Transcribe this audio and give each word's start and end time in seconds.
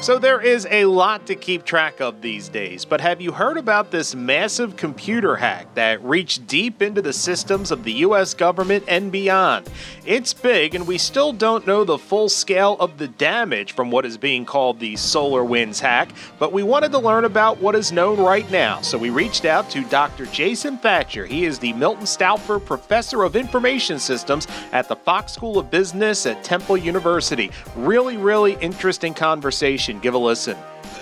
So, 0.00 0.16
there 0.16 0.40
is 0.40 0.64
a 0.70 0.84
lot 0.84 1.26
to 1.26 1.34
keep 1.34 1.64
track 1.64 2.00
of 2.00 2.22
these 2.22 2.48
days, 2.48 2.84
but 2.84 3.00
have 3.00 3.20
you 3.20 3.32
heard 3.32 3.58
about 3.58 3.90
this 3.90 4.14
massive 4.14 4.76
computer 4.76 5.34
hack 5.34 5.74
that 5.74 6.02
reached 6.04 6.46
deep 6.46 6.80
into 6.80 7.02
the 7.02 7.12
systems 7.12 7.72
of 7.72 7.82
the 7.82 7.92
US 7.94 8.32
government 8.32 8.84
and 8.86 9.10
beyond? 9.10 9.68
It's 10.06 10.32
big, 10.32 10.76
and 10.76 10.86
we 10.86 10.98
still 10.98 11.32
don't 11.32 11.66
know 11.66 11.82
the 11.82 11.98
full 11.98 12.28
scale 12.28 12.76
of 12.78 12.96
the 12.96 13.08
damage 13.08 13.72
from 13.72 13.90
what 13.90 14.06
is 14.06 14.16
being 14.16 14.44
called 14.46 14.78
the 14.78 14.94
SolarWinds 14.94 15.80
hack, 15.80 16.10
but 16.38 16.52
we 16.52 16.62
wanted 16.62 16.92
to 16.92 16.98
learn 17.00 17.24
about 17.24 17.58
what 17.58 17.74
is 17.74 17.90
known 17.90 18.20
right 18.20 18.48
now, 18.52 18.80
so 18.80 18.96
we 18.96 19.10
reached 19.10 19.44
out 19.44 19.68
to 19.70 19.82
Dr. 19.84 20.26
Jason 20.26 20.78
Thatcher. 20.78 21.26
He 21.26 21.44
is 21.44 21.58
the 21.58 21.72
Milton 21.72 22.06
Stauffer 22.06 22.60
Professor 22.60 23.24
of 23.24 23.34
Information 23.34 23.98
Systems 23.98 24.46
at 24.70 24.88
the 24.88 24.96
Fox 24.96 25.32
School 25.32 25.58
of 25.58 25.72
Business 25.72 26.24
at 26.24 26.44
Temple 26.44 26.76
University. 26.76 27.50
Really, 27.74 28.16
really 28.16 28.54
interesting 28.60 29.12
conversation 29.12 29.87
Give 29.94 30.14
a 30.14 30.18
listen. 30.18 30.56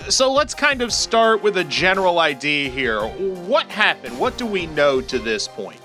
So 0.09 0.31
let's 0.31 0.53
kind 0.53 0.81
of 0.81 0.93
start 0.93 1.43
with 1.43 1.57
a 1.57 1.63
general 1.65 2.19
idea 2.19 2.69
here. 2.69 3.01
What 3.01 3.67
happened? 3.67 4.17
What 4.17 4.37
do 4.37 4.45
we 4.45 4.67
know 4.67 5.01
to 5.01 5.19
this 5.19 5.47
point? 5.47 5.81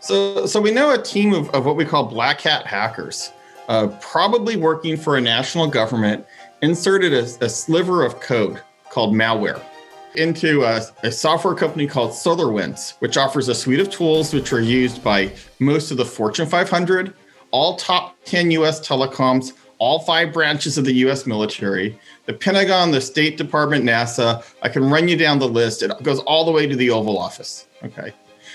So, 0.00 0.46
so 0.46 0.60
we 0.60 0.72
know 0.72 0.92
a 0.92 1.00
team 1.00 1.32
of, 1.32 1.48
of 1.50 1.64
what 1.64 1.76
we 1.76 1.84
call 1.84 2.04
black 2.04 2.40
hat 2.40 2.66
hackers, 2.66 3.30
uh, 3.68 3.88
probably 4.00 4.56
working 4.56 4.96
for 4.96 5.16
a 5.16 5.20
national 5.20 5.68
government, 5.68 6.26
inserted 6.62 7.12
a, 7.12 7.44
a 7.44 7.48
sliver 7.48 8.04
of 8.04 8.18
code 8.20 8.60
called 8.90 9.14
malware 9.14 9.62
into 10.16 10.64
a, 10.64 10.82
a, 11.04 11.10
software 11.10 11.54
company 11.54 11.86
called 11.86 12.10
SolarWinds, 12.10 12.94
which 12.98 13.16
offers 13.16 13.48
a 13.48 13.54
suite 13.54 13.80
of 13.80 13.88
tools 13.90 14.34
which 14.34 14.52
are 14.52 14.60
used 14.60 15.02
by 15.02 15.32
most 15.58 15.90
of 15.90 15.96
the 15.96 16.04
Fortune 16.04 16.46
500, 16.46 17.14
all 17.50 17.76
top 17.76 18.16
10 18.24 18.50
US 18.50 18.86
telecoms, 18.86 19.52
all 19.82 19.98
five 19.98 20.32
branches 20.32 20.78
of 20.78 20.84
the 20.84 20.94
US 21.06 21.26
military, 21.26 21.98
the 22.26 22.32
Pentagon, 22.32 22.92
the 22.92 23.00
State 23.00 23.36
Department, 23.36 23.84
NASA. 23.84 24.44
I 24.62 24.68
can 24.68 24.88
run 24.88 25.08
you 25.08 25.16
down 25.16 25.40
the 25.40 25.48
list. 25.48 25.82
It 25.82 25.90
goes 26.04 26.20
all 26.20 26.44
the 26.44 26.52
way 26.52 26.68
to 26.68 26.76
the 26.76 26.88
Oval 26.90 27.18
Office. 27.18 27.66
Okay. 27.82 28.12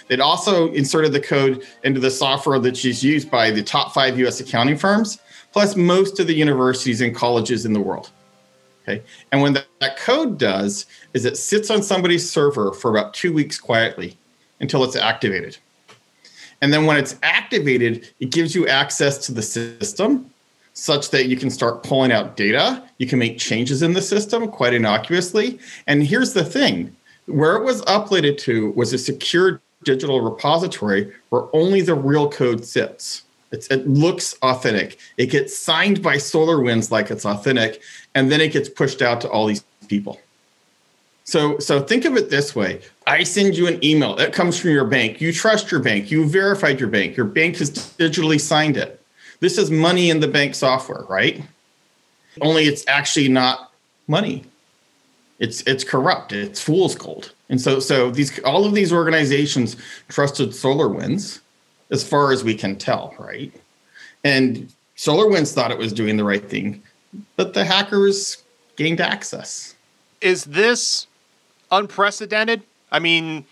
It 0.08 0.22
also 0.22 0.72
inserted 0.72 1.11
the 1.11 1.20
code 1.20 1.67
into 1.83 2.00
the 2.00 2.09
software 2.09 2.59
that's 2.59 2.81
used 3.03 3.30
by 3.30 3.52
the 3.52 3.61
top 3.61 3.94
five 3.94 4.17
US 4.20 4.39
accounting 4.39 4.78
firms, 4.78 5.20
plus 5.52 5.75
most 5.75 6.22
of 6.22 6.28
the 6.28 6.33
universities 6.33 7.02
and 7.02 7.14
colleges 7.14 7.66
in 7.66 7.73
the 7.73 7.81
world. 7.81 8.09
Okay. 8.83 9.03
And 9.33 9.42
when 9.42 9.52
that, 9.52 9.67
that 9.81 9.98
code 9.98 10.38
does 10.38 10.86
is 11.14 11.25
it 11.25 11.36
sits 11.36 11.70
on 11.70 11.83
somebody's 11.83 12.31
server 12.31 12.72
for 12.72 12.89
about 12.89 13.14
two 13.14 13.33
weeks 13.33 13.59
quietly 13.59 14.17
until 14.61 14.81
it's 14.86 14.95
activated. 14.95 15.58
And 16.61 16.72
then 16.72 16.86
when 16.86 16.95
it's 16.95 17.17
activated, 17.22 18.14
it 18.22 18.30
gives 18.30 18.55
you 18.55 18.66
access 18.70 19.17
to 19.25 19.33
the 19.33 19.42
system 19.42 20.31
such 20.78 21.09
that 21.09 21.28
you 21.28 21.36
can 21.36 21.50
start 21.50 21.81
pulling 21.81 22.11
out 22.11 22.38
data. 22.38 22.83
You 23.00 23.08
can 23.08 23.17
make 23.17 23.39
changes 23.39 23.81
in 23.81 23.94
the 23.94 24.02
system 24.02 24.47
quite 24.47 24.75
innocuously. 24.75 25.59
And 25.88 26.03
here's 26.03 26.33
the 26.33 26.45
thing 26.45 26.95
where 27.25 27.56
it 27.56 27.64
was 27.64 27.81
uploaded 27.83 28.38
to 28.39 28.72
was 28.72 28.94
a 28.94 28.98
secure 29.00 29.59
digital 29.83 30.22
repository 30.22 31.11
where 31.30 31.44
only 31.52 31.81
the 31.81 31.95
real 31.95 32.30
code 32.30 32.64
sits. 32.64 33.23
It's, 33.52 33.67
it 33.67 33.88
looks 33.88 34.36
authentic. 34.44 35.00
It 35.17 35.28
gets 35.28 35.58
signed 35.58 36.03
by 36.03 36.17
SolarWinds 36.17 36.92
like 36.92 37.09
it's 37.09 37.25
authentic, 37.25 37.81
and 38.14 38.31
then 38.31 38.39
it 38.39 38.52
gets 38.52 38.70
pushed 38.70 39.02
out 39.02 39.22
to 39.22 39.30
all 39.30 39.48
these 39.48 39.64
people. 39.88 40.20
So, 41.23 41.58
so 41.58 41.81
think 41.81 42.05
of 42.05 42.16
it 42.17 42.30
this 42.30 42.55
way: 42.55 42.81
I 43.08 43.23
send 43.23 43.58
you 43.58 43.67
an 43.67 43.83
email. 43.83 44.17
It 44.17 44.33
comes 44.33 44.59
from 44.59 44.72
your 44.72 44.86
bank. 44.86 45.22
You 45.22 45.33
trust 45.33 45.72
your 45.72 45.80
bank. 45.80 46.11
You 46.11 46.28
verified 46.28 46.80
your 46.80 46.89
bank. 46.89 47.17
Your 47.17 47.25
bank 47.25 47.58
has 47.58 47.72
digitally 47.72 48.39
signed 48.39 48.78
it. 48.78 48.97
This 49.39 49.58
is 49.58 49.70
money 49.70 50.09
in 50.09 50.20
the 50.20 50.27
bank 50.27 50.55
software, 50.55 51.03
right? 51.09 51.42
Only 52.42 52.65
it's 52.65 52.86
actually 52.87 53.30
not 53.30 53.71
money. 54.08 54.45
It's 55.39 55.61
it's 55.61 55.83
corrupt. 55.83 56.31
It's 56.31 56.61
fool's 56.61 56.95
gold. 56.95 57.33
And 57.49 57.61
so 57.61 57.80
so 57.80 58.09
these 58.09 58.39
all 58.39 58.65
of 58.65 58.73
these 58.73 58.92
organizations 58.92 59.77
trusted 60.09 60.49
SolarWinds 60.49 61.39
as 61.92 62.08
far 62.08 62.31
as 62.31 62.43
we 62.43 62.55
can 62.55 62.76
tell, 62.76 63.15
right? 63.20 63.53
And 64.23 64.71
SolarWinds 64.97 65.53
thought 65.53 65.71
it 65.71 65.77
was 65.77 65.93
doing 65.93 66.17
the 66.17 66.23
right 66.23 66.47
thing, 66.47 66.81
but 67.36 67.53
the 67.53 67.64
hackers 67.64 68.43
gained 68.76 68.99
access. 68.99 69.76
Is 70.21 70.45
this 70.45 71.08
unprecedented? 71.71 72.64
I 72.92 72.99
mean, 72.99 73.45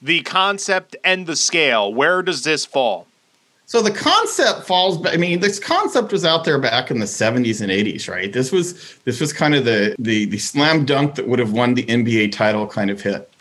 the 0.00 0.22
concept 0.22 0.94
and 1.02 1.26
the 1.26 1.36
scale, 1.36 1.92
where 1.92 2.22
does 2.22 2.44
this 2.44 2.64
fall? 2.64 3.06
So 3.72 3.80
the 3.80 3.90
concept 3.90 4.66
falls. 4.66 5.02
I 5.06 5.16
mean, 5.16 5.40
this 5.40 5.58
concept 5.58 6.12
was 6.12 6.26
out 6.26 6.44
there 6.44 6.58
back 6.58 6.90
in 6.90 6.98
the 6.98 7.06
70s 7.06 7.62
and 7.62 7.72
80s, 7.72 8.06
right? 8.06 8.30
This 8.30 8.52
was 8.52 8.98
this 9.06 9.18
was 9.18 9.32
kind 9.32 9.54
of 9.54 9.64
the 9.64 9.96
the, 9.98 10.26
the 10.26 10.36
slam 10.36 10.84
dunk 10.84 11.14
that 11.14 11.26
would 11.26 11.38
have 11.38 11.52
won 11.52 11.72
the 11.72 11.84
NBA 11.84 12.32
title 12.32 12.66
kind 12.66 12.90
of 12.90 13.00
hit, 13.00 13.32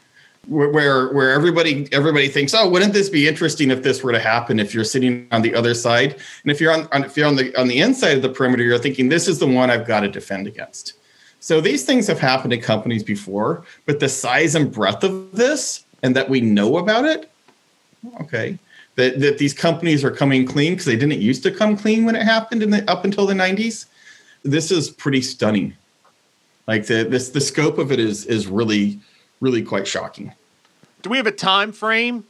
where 0.47 1.09
where 1.09 1.31
everybody 1.31 1.89
everybody 1.91 2.29
thinks, 2.29 2.53
oh, 2.53 2.69
wouldn't 2.69 2.93
this 2.93 3.09
be 3.09 3.27
interesting 3.27 3.71
if 3.71 3.83
this 3.83 4.03
were 4.03 4.13
to 4.13 4.21
happen? 4.21 4.57
If 4.57 4.73
you're 4.73 4.85
sitting 4.85 5.27
on 5.33 5.41
the 5.41 5.53
other 5.53 5.73
side, 5.73 6.13
and 6.43 6.49
if 6.49 6.61
you're 6.61 6.71
on, 6.71 6.87
on 6.93 7.03
if 7.03 7.17
you're 7.17 7.27
on 7.27 7.35
the 7.35 7.53
on 7.59 7.67
the 7.67 7.81
inside 7.81 8.15
of 8.15 8.21
the 8.21 8.29
perimeter, 8.29 8.63
you're 8.63 8.79
thinking 8.79 9.09
this 9.09 9.27
is 9.27 9.37
the 9.37 9.47
one 9.47 9.69
I've 9.69 9.85
got 9.85 9.99
to 9.99 10.07
defend 10.07 10.47
against. 10.47 10.93
So 11.41 11.59
these 11.59 11.83
things 11.83 12.07
have 12.07 12.21
happened 12.21 12.51
to 12.51 12.57
companies 12.57 13.03
before, 13.03 13.65
but 13.85 13.99
the 13.99 14.07
size 14.07 14.55
and 14.55 14.71
breadth 14.71 15.03
of 15.03 15.33
this, 15.33 15.83
and 16.03 16.15
that 16.15 16.29
we 16.29 16.39
know 16.39 16.77
about 16.77 17.03
it, 17.03 17.29
okay 18.21 18.57
that, 19.01 19.19
that 19.19 19.37
these 19.39 19.53
companies 19.53 20.03
are 20.03 20.11
coming 20.11 20.45
clean 20.45 20.73
because 20.73 20.85
they 20.85 20.95
didn't 20.95 21.19
used 21.19 21.43
to 21.43 21.51
come 21.51 21.75
clean 21.75 22.05
when 22.05 22.15
it 22.15 22.23
happened 22.23 22.61
in 22.61 22.69
the 22.69 22.89
up 22.89 23.03
until 23.03 23.25
the 23.25 23.33
90s 23.33 23.87
this 24.43 24.71
is 24.71 24.89
pretty 24.89 25.21
stunning. 25.21 25.75
Like 26.67 26.87
the 26.87 27.03
this 27.03 27.29
the 27.29 27.41
scope 27.41 27.77
of 27.77 27.91
it 27.91 27.99
is 27.99 28.25
is 28.25 28.47
really 28.47 28.99
really 29.39 29.63
quite 29.63 29.87
shocking. 29.87 30.33
Do 31.01 31.09
we 31.09 31.17
have 31.17 31.27
a 31.27 31.31
time 31.31 31.71
frame 31.71 32.25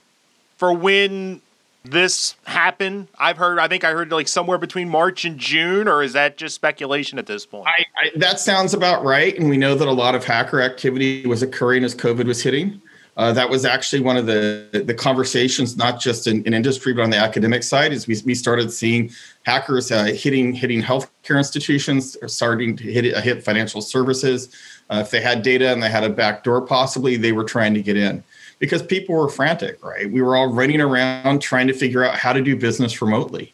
for 0.57 0.73
when 0.73 1.41
this 1.83 2.35
happened? 2.45 3.07
I've 3.19 3.37
heard 3.37 3.59
i 3.59 3.67
think 3.67 3.83
i 3.83 3.91
heard 3.91 4.11
like 4.11 4.27
somewhere 4.27 4.57
between 4.57 4.87
march 4.87 5.25
and 5.25 5.37
june 5.37 5.87
or 5.87 6.03
is 6.03 6.13
that 6.13 6.37
just 6.37 6.55
speculation 6.55 7.19
at 7.19 7.25
this 7.25 7.45
point? 7.45 7.67
I, 7.67 7.85
I, 7.99 8.11
that 8.17 8.39
sounds 8.39 8.73
about 8.73 9.03
right 9.03 9.37
and 9.37 9.49
we 9.49 9.57
know 9.57 9.75
that 9.75 9.87
a 9.87 9.91
lot 9.91 10.15
of 10.15 10.23
hacker 10.23 10.61
activity 10.61 11.25
was 11.25 11.43
occurring 11.43 11.83
as 11.83 11.95
covid 11.95 12.25
was 12.25 12.41
hitting 12.41 12.81
uh, 13.21 13.31
that 13.31 13.47
was 13.47 13.65
actually 13.65 14.01
one 14.01 14.17
of 14.17 14.25
the 14.25 14.83
the 14.87 14.95
conversations, 14.95 15.77
not 15.77 15.99
just 15.99 16.25
in, 16.25 16.43
in 16.45 16.55
industry 16.55 16.91
but 16.91 17.03
on 17.03 17.11
the 17.11 17.17
academic 17.17 17.61
side, 17.61 17.93
is 17.93 18.07
we, 18.07 18.19
we 18.25 18.33
started 18.33 18.71
seeing 18.71 19.11
hackers 19.43 19.91
uh, 19.91 20.05
hitting 20.05 20.53
hitting 20.53 20.81
healthcare 20.81 21.37
institutions, 21.37 22.17
starting 22.25 22.75
to 22.75 22.83
hit 22.91 23.05
hit 23.23 23.43
financial 23.43 23.79
services. 23.79 24.49
Uh, 24.89 25.01
if 25.05 25.11
they 25.11 25.21
had 25.21 25.43
data 25.43 25.71
and 25.71 25.83
they 25.83 25.89
had 25.89 26.03
a 26.03 26.09
back 26.09 26.43
door, 26.43 26.61
possibly 26.61 27.15
they 27.15 27.31
were 27.31 27.43
trying 27.43 27.75
to 27.75 27.81
get 27.83 27.95
in 27.95 28.23
because 28.57 28.81
people 28.81 29.13
were 29.13 29.29
frantic. 29.29 29.83
Right, 29.85 30.11
we 30.11 30.23
were 30.23 30.35
all 30.35 30.51
running 30.51 30.81
around 30.81 31.43
trying 31.43 31.67
to 31.67 31.73
figure 31.73 32.03
out 32.03 32.15
how 32.15 32.33
to 32.33 32.41
do 32.41 32.55
business 32.55 33.03
remotely. 33.03 33.53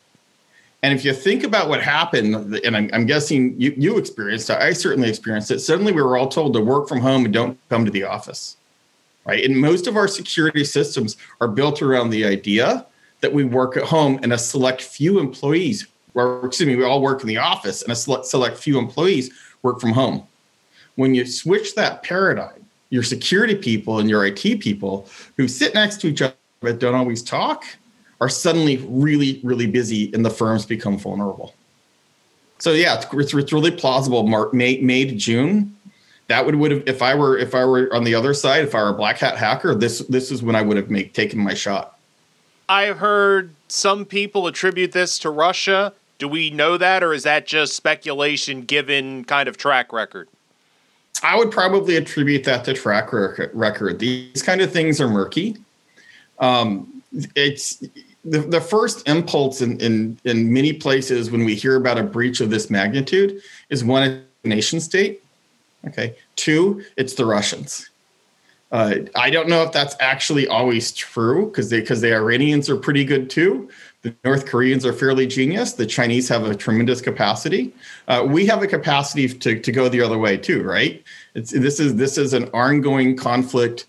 And 0.82 0.94
if 0.94 1.04
you 1.04 1.12
think 1.12 1.44
about 1.44 1.68
what 1.68 1.84
happened, 1.84 2.56
and 2.64 2.78
I'm, 2.78 2.90
I'm 2.94 3.06
guessing 3.06 3.60
you, 3.60 3.74
you 3.76 3.98
experienced 3.98 4.50
it, 4.50 4.60
I 4.60 4.72
certainly 4.72 5.10
experienced 5.10 5.52
it. 5.52 5.60
Suddenly, 5.60 5.92
we 5.92 6.02
were 6.02 6.16
all 6.16 6.30
told 6.30 6.54
to 6.54 6.62
work 6.62 6.88
from 6.88 7.02
home 7.02 7.26
and 7.26 7.34
don't 7.34 7.60
come 7.68 7.84
to 7.84 7.92
the 7.92 8.06
office 8.06 8.56
right? 9.28 9.44
And 9.44 9.56
most 9.56 9.88
of 9.88 9.98
our 9.98 10.08
security 10.08 10.64
systems 10.64 11.18
are 11.42 11.50
built 11.50 11.82
around 11.82 12.10
the 12.10 12.26
idea 12.26 12.86
that 13.20 13.34
we 13.34 13.44
work 13.44 13.76
at 13.78 13.84
home 13.84 14.20
and 14.24 14.32
a 14.32 14.38
select 14.38 14.82
few 14.82 15.20
employees, 15.20 15.86
or 16.14 16.46
excuse 16.46 16.68
me, 16.68 16.76
we 16.76 16.86
all 16.86 17.02
work 17.02 17.22
in 17.22 17.28
the 17.28 17.38
office 17.38 17.82
and 17.84 17.92
a 17.92 17.96
select, 17.96 18.58
few 18.58 18.80
employees 18.80 19.30
work 19.64 19.82
from 19.82 19.92
home. 19.92 20.26
When 20.96 21.14
you 21.14 21.26
switch 21.26 21.76
that 21.76 22.04
paradigm, 22.04 22.66
your 22.90 23.04
security 23.04 23.56
people 23.56 24.00
and 24.00 24.10
your 24.10 24.26
IT 24.26 24.62
people 24.62 25.10
who 25.36 25.48
sit 25.48 25.74
next 25.74 26.00
to 26.02 26.08
each 26.08 26.22
other 26.22 26.34
but 26.62 26.80
don't 26.80 26.96
always 26.96 27.22
talk 27.22 27.66
are 28.22 28.30
suddenly 28.30 28.78
really, 28.88 29.42
really 29.44 29.68
busy 29.68 30.12
and 30.14 30.26
the 30.26 30.30
firms 30.30 30.66
become 30.66 30.98
vulnerable. 30.98 31.54
So 32.60 32.72
yeah, 32.72 32.96
it's, 33.14 33.34
it's 33.34 33.54
really 33.54 33.72
plausible. 33.72 34.26
March, 34.26 34.54
May, 34.54 34.80
May 34.80 35.06
to 35.06 35.14
June, 35.14 35.77
that 36.28 36.46
would 36.46 36.56
would 36.56 36.72
have 36.72 36.84
if 36.88 37.02
I 37.02 37.16
were 37.16 37.38
if 37.38 37.56
I 37.56 37.66
were 37.66 37.94
on 37.94 38.04
the 38.04 38.14
other 38.14 38.34
side, 38.34 38.64
if 38.64 38.76
I 38.76 38.84
were 38.84 38.90
a 38.90 38.94
black 38.94 39.18
hat 39.18 39.38
hacker, 39.38 39.74
this 39.74 40.00
this 40.00 40.32
is 40.32 40.44
when 40.44 40.56
I 40.56 40.62
would 40.62 40.78
have 40.78 40.90
make 40.90 41.14
taken 41.14 41.40
my 41.40 41.54
shot. 41.54 41.98
I've 42.70 42.98
heard 42.98 43.54
some 43.68 44.06
people 44.06 44.48
attribute 44.48 44.92
this 44.92 45.18
to 45.20 45.30
Russia. 45.30 45.94
Do 46.20 46.28
we 46.28 46.50
know 46.50 46.78
that, 46.78 47.04
or 47.04 47.14
is 47.14 47.24
that 47.24 47.46
just 47.46 47.76
speculation 47.76 48.64
given 48.64 49.24
kind 49.24 49.48
of 49.48 49.56
track 49.56 49.94
record? 49.94 50.28
I 51.24 51.38
would 51.38 51.52
probably 51.52 51.96
attribute 51.96 52.44
that 52.44 52.66
to 52.66 52.74
track 52.74 53.10
record. 53.12 54.00
These 54.00 54.44
kind 54.44 54.62
of 54.62 54.72
things 54.72 55.00
are 55.00 55.08
murky. 55.08 55.58
Um, 56.40 57.02
it's 57.36 57.84
the, 58.24 58.40
the 58.40 58.62
first 58.62 59.08
impulse 59.08 59.62
in, 59.62 59.80
in, 59.80 60.20
in 60.26 60.52
many 60.52 60.74
places 60.74 61.32
when 61.32 61.46
we 61.46 61.56
hear 61.56 61.76
about 61.76 61.98
a 61.98 62.04
breach 62.04 62.42
of 62.42 62.50
this 62.50 62.70
magnitude 62.70 63.42
is 63.70 63.84
one 63.84 64.04
a 64.44 64.48
nation 64.48 64.80
state 64.80 65.24
Okay. 65.88 66.16
Two, 66.36 66.84
it's 66.96 67.14
the 67.14 67.26
Russians. 67.26 67.90
Uh, 68.72 68.96
I 69.16 69.30
don't 69.30 69.48
know 69.48 69.64
if 69.64 69.72
that's 69.72 69.96
actually 70.02 70.46
always 70.48 70.92
true 70.92 71.46
because 71.46 71.70
because 71.70 72.02
the 72.02 72.14
Iranians 72.14 72.70
are 72.70 72.76
pretty 72.76 73.06
good 73.06 73.30
too. 73.30 73.70
The 74.02 74.14
North 74.26 74.46
Koreans 74.46 74.86
are 74.86 74.94
fairly 74.94 75.26
genius. 75.26 75.74
The 75.74 75.86
Chinese 75.86 76.28
have 76.30 76.46
a 76.46 76.54
tremendous 76.54 77.02
capacity. 77.02 77.74
Uh, 78.08 78.26
we 78.28 78.46
have 78.46 78.62
a 78.62 78.68
capacity 78.68 79.28
to, 79.30 79.60
to 79.60 79.72
go 79.72 79.88
the 79.88 80.02
other 80.02 80.18
way 80.18 80.36
too, 80.36 80.64
right? 80.64 81.02
It's, 81.34 81.52
this 81.52 81.80
is 81.80 81.96
this 81.96 82.18
is 82.18 82.34
an 82.34 82.50
ongoing 82.54 83.16
conflict 83.16 83.86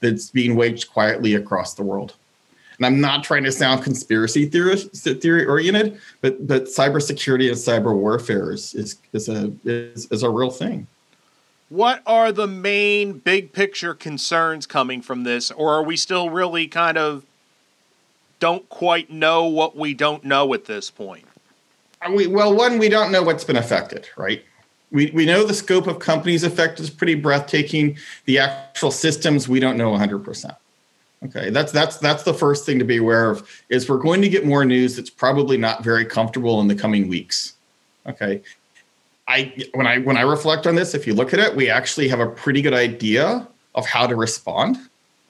that's 0.00 0.30
being 0.30 0.54
waged 0.56 0.90
quietly 0.90 1.34
across 1.34 1.74
the 1.74 1.82
world. 1.82 2.14
And 2.76 2.86
I'm 2.86 3.00
not 3.00 3.24
trying 3.24 3.44
to 3.44 3.50
sound 3.50 3.82
conspiracy 3.82 4.46
theorist, 4.46 4.94
theory 5.20 5.46
oriented, 5.46 5.98
but 6.20 6.46
but 6.46 6.64
cybersecurity 6.64 7.48
and 7.48 7.56
cyber 7.56 7.96
warfare 7.96 8.52
is 8.52 8.74
is, 8.74 8.96
is 9.14 9.28
a 9.30 9.50
is, 9.64 10.06
is 10.10 10.22
a 10.22 10.28
real 10.28 10.50
thing. 10.50 10.86
What 11.68 12.02
are 12.06 12.32
the 12.32 12.46
main 12.46 13.18
big 13.18 13.52
picture 13.52 13.94
concerns 13.94 14.66
coming 14.66 15.02
from 15.02 15.24
this, 15.24 15.50
or 15.50 15.74
are 15.74 15.82
we 15.82 15.96
still 15.96 16.30
really 16.30 16.66
kind 16.66 16.96
of 16.96 17.26
don't 18.40 18.68
quite 18.70 19.10
know 19.10 19.44
what 19.44 19.76
we 19.76 19.92
don't 19.92 20.24
know 20.24 20.54
at 20.54 20.64
this 20.64 20.90
point? 20.90 21.26
Uh, 22.00 22.12
we, 22.12 22.26
well, 22.26 22.54
one, 22.54 22.78
we 22.78 22.88
don't 22.88 23.12
know 23.12 23.22
what's 23.22 23.44
been 23.44 23.56
affected, 23.56 24.08
right? 24.16 24.42
We, 24.90 25.10
we 25.10 25.26
know 25.26 25.44
the 25.44 25.52
scope 25.52 25.86
of 25.86 25.98
companies 25.98 26.42
affected 26.42 26.84
is 26.84 26.90
pretty 26.90 27.16
breathtaking. 27.16 27.98
The 28.24 28.38
actual 28.38 28.90
systems, 28.90 29.46
we 29.46 29.60
don't 29.60 29.76
know 29.76 29.90
100%. 29.90 30.56
Okay, 31.24 31.50
that's 31.50 31.72
that's 31.72 31.96
that's 31.98 32.22
the 32.22 32.32
first 32.32 32.64
thing 32.64 32.78
to 32.78 32.84
be 32.84 32.98
aware 32.98 33.28
of 33.28 33.48
is 33.70 33.88
we're 33.88 33.98
going 33.98 34.22
to 34.22 34.28
get 34.28 34.46
more 34.46 34.64
news 34.64 34.94
that's 34.94 35.10
probably 35.10 35.56
not 35.56 35.82
very 35.82 36.04
comfortable 36.04 36.60
in 36.60 36.68
the 36.68 36.76
coming 36.76 37.08
weeks. 37.08 37.54
Okay, 38.06 38.40
I 39.28 39.52
when 39.74 39.86
I 39.86 39.98
when 39.98 40.16
I 40.16 40.22
reflect 40.22 40.66
on 40.66 40.74
this, 40.74 40.94
if 40.94 41.06
you 41.06 41.14
look 41.14 41.34
at 41.34 41.38
it, 41.38 41.54
we 41.54 41.68
actually 41.68 42.08
have 42.08 42.18
a 42.18 42.28
pretty 42.28 42.62
good 42.62 42.74
idea 42.74 43.46
of 43.74 43.86
how 43.86 44.06
to 44.06 44.16
respond. 44.16 44.78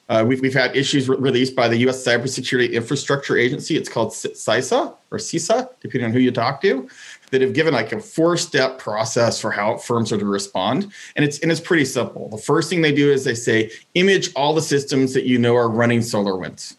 Uh, 0.08 0.24
we've, 0.26 0.40
we've 0.40 0.54
had 0.54 0.74
issues 0.74 1.06
re- 1.06 1.18
released 1.18 1.54
by 1.54 1.68
the 1.68 1.76
U.S. 1.78 2.02
Cybersecurity 2.02 2.72
Infrastructure 2.72 3.36
Agency. 3.36 3.76
It's 3.76 3.90
called 3.90 4.12
CISA 4.12 4.94
or 5.10 5.18
CISA, 5.18 5.68
depending 5.82 6.06
on 6.06 6.12
who 6.12 6.18
you 6.18 6.30
talk 6.30 6.62
to, 6.62 6.88
that 7.30 7.42
have 7.42 7.52
given 7.52 7.74
like 7.74 7.92
a 7.92 8.00
four-step 8.00 8.78
process 8.78 9.38
for 9.38 9.50
how 9.50 9.76
firms 9.76 10.10
are 10.10 10.16
to 10.16 10.24
respond, 10.24 10.90
and 11.16 11.24
it's 11.24 11.40
and 11.40 11.50
it's 11.50 11.60
pretty 11.60 11.84
simple. 11.84 12.28
The 12.28 12.38
first 12.38 12.70
thing 12.70 12.80
they 12.80 12.94
do 12.94 13.12
is 13.12 13.24
they 13.24 13.34
say 13.34 13.70
image 13.94 14.32
all 14.34 14.54
the 14.54 14.62
systems 14.62 15.12
that 15.12 15.24
you 15.24 15.38
know 15.38 15.56
are 15.56 15.68
running 15.68 16.00
SolarWinds. 16.00 16.76